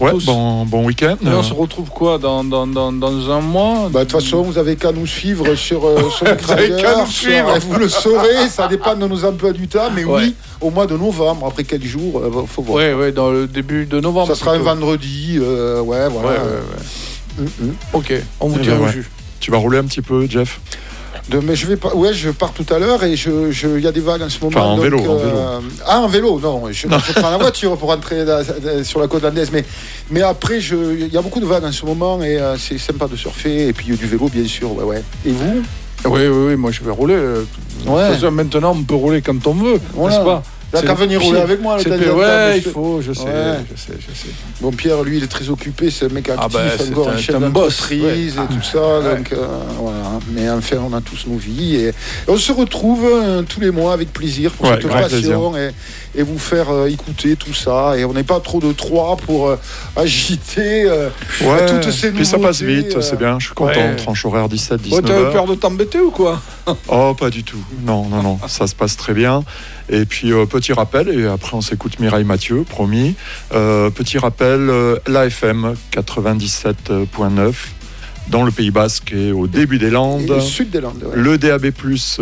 [0.00, 0.24] Ouais, tous.
[0.26, 1.16] bon, bon week-end.
[1.24, 4.42] Et on se retrouve quoi dans, dans, dans, dans un mois Bah, De toute façon,
[4.42, 7.58] vous avez qu'à nous suivre sur, euh, sur le Vous avez qu'à nous sur- suivre.
[7.60, 10.22] Vous le saurez, ça dépend de nos emplois du temps, mais Ouais.
[10.24, 12.78] oui, au mois de novembre, après quelques jours, il faut voir.
[12.78, 14.28] Ouais, ouais, dans le début de novembre.
[14.28, 16.28] Ça sera un vendredi, euh, ouais, Ouais, voilà.
[16.30, 16.36] ouais,
[17.38, 17.44] ouais.
[17.60, 17.74] Mm, mm.
[17.92, 18.92] Ok, on vous Eh tient ben au ouais.
[18.92, 19.10] jus.
[19.40, 20.60] Tu vas rouler un petit peu, Jeff?
[21.28, 23.84] De- mais je vais pas, ouais, je pars tout à l'heure et je, je- il
[23.84, 24.58] y a des vagues en ce moment.
[24.58, 27.76] Enfin, en donc, vélo, en euh, Ah, en vélo, non, je, je prends la voiture
[27.76, 29.64] pour rentrer là- là- sur la côte landaise, mais,
[30.10, 33.06] mais après, il y a beaucoup de vagues en ce moment et euh, c'est sympa
[33.06, 35.02] de surfer et puis il y a du vélo, bien sûr, ouais, ouais.
[35.24, 35.62] Et vous?
[36.04, 37.14] Oui, oui, oui, moi je vais rouler.
[37.14, 37.44] euh,
[37.84, 38.06] De Ouais.
[38.08, 40.16] toute façon, maintenant, on peut rouler quand on veut, Voilà.
[40.16, 40.42] n'est-ce pas?
[40.72, 43.58] Là, C'est qu'à venir rouler avec moi, le Ouais, il faut, je sais, Ouais.
[43.70, 44.28] je sais, je sais.
[44.60, 47.08] Bon, Pierre, lui, il est très occupé, c'est un mec actif, Ah bah, c'est encore
[47.10, 48.44] un- un chef d'entreprise ouais.
[48.44, 48.98] et tout ça.
[49.00, 49.16] Ouais.
[49.16, 49.46] Donc, euh,
[49.78, 49.98] voilà.
[50.32, 51.76] Mais enfin, on a tous nos vies.
[51.76, 51.92] Et, et
[52.28, 55.72] on se retrouve euh, tous les mois avec plaisir pour Ouais, cette passion et,
[56.14, 57.94] et vous faire euh, écouter tout ça.
[57.98, 59.56] Et on n'est pas trop de trois pour euh,
[59.96, 61.08] agiter euh,
[61.42, 63.00] Ouais, toutes ces puis ça passe nouveautés, vite, euh.
[63.02, 63.38] c'est bien.
[63.38, 63.72] Je suis content.
[63.72, 63.96] Ouais.
[63.96, 65.32] Tranche horaire 17-19 Ouais, T'avais heures.
[65.32, 66.40] peur de t'embêter ou quoi?
[66.88, 67.62] Oh, pas du tout.
[67.84, 68.38] Non, non, non.
[68.46, 69.42] Ça se passe très bien.
[69.88, 73.14] Et puis, euh, petit rappel, et après on s'écoute Mireille Mathieu, promis.
[73.52, 77.52] Euh, petit rappel, euh, l'AFM 97.9
[78.28, 80.28] dans le Pays Basque et au début des Et Landes.
[80.28, 81.02] le sud des Landes.
[81.02, 81.16] ouais.
[81.20, 81.72] Le DAB+,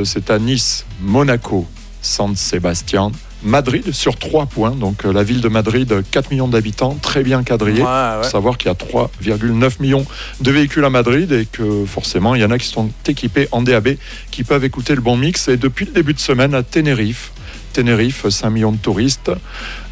[0.05, 1.67] c'est à Nice, Monaco,
[2.01, 3.13] San Sébastien,
[3.43, 4.71] Madrid sur 3 points.
[4.73, 7.83] Donc euh, la ville de Madrid, 4 millions d'habitants, très bien quadrillée.
[7.83, 8.23] ouais.
[8.23, 10.05] Faut savoir qu'il y a 3,9 millions
[10.41, 13.63] de véhicules à Madrid et que forcément il y en a qui sont équipés en
[13.63, 13.97] DAB
[14.31, 15.49] qui peuvent écouter le bon mix.
[15.49, 17.33] Et depuis le début de semaine à Tenerife,
[17.73, 19.31] Tenerife, 5 millions de touristes,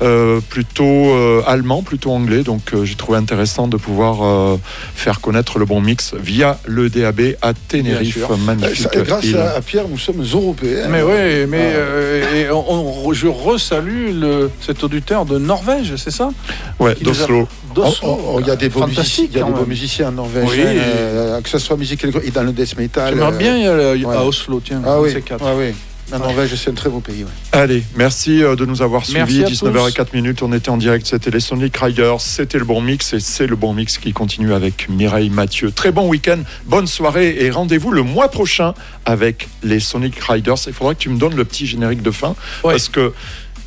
[0.03, 2.43] euh, plutôt euh, allemands, plutôt anglais.
[2.43, 4.57] Donc euh, j'ai trouvé intéressant de pouvoir euh,
[4.95, 9.37] faire connaître le bon mix via le DAB à Tenerife, magnifique Ça, grâce île.
[9.37, 10.89] à, à Pierre, nous sommes européens.
[10.91, 11.77] Mais oui, mais Ah.
[11.79, 16.31] euh, et on, on- je resalue le, cet auditeur de Norvège, c'est ça?
[16.79, 17.49] Ouais, a- d'Oslo.
[17.75, 17.99] D'Oslo.
[18.03, 20.57] Oh, oh, il y a des beaux musiciens, y a des beaux musiciens Oui.
[20.59, 23.15] euh, que ce soit musique et dans le death metal.
[23.15, 24.17] J'aimerais euh, bien y aller ouais.
[24.17, 24.83] à Oslo, tiens.
[24.87, 25.45] Ah oui, ces quatre.
[25.47, 25.75] ah oui.
[26.11, 27.25] La Norvège, c'est un très beau pays.
[27.25, 27.31] ouais.
[27.53, 29.45] Allez, merci euh, de nous avoir suivis.
[29.45, 33.13] à 19h04 minutes, on était en direct, c'était les Sonic Riders, c'était le bon mix
[33.13, 35.71] et c'est le bon mix qui continue avec Mireille Mathieu.
[35.71, 38.73] Très bon week-end, bonne soirée et rendez-vous le mois prochain
[39.05, 40.57] avec les Sonic Riders.
[40.67, 42.73] Il faudra que tu me donnes le petit générique de fin Ouais.
[42.73, 43.13] parce que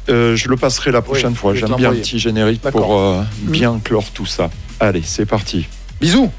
[0.10, 1.54] euh, je le passerai la prochaine Oui, fois.
[1.54, 4.50] J'aime bien un petit générique pour euh, bien clore tout ça.
[4.80, 5.68] Allez, c'est parti.
[6.02, 6.32] Bisous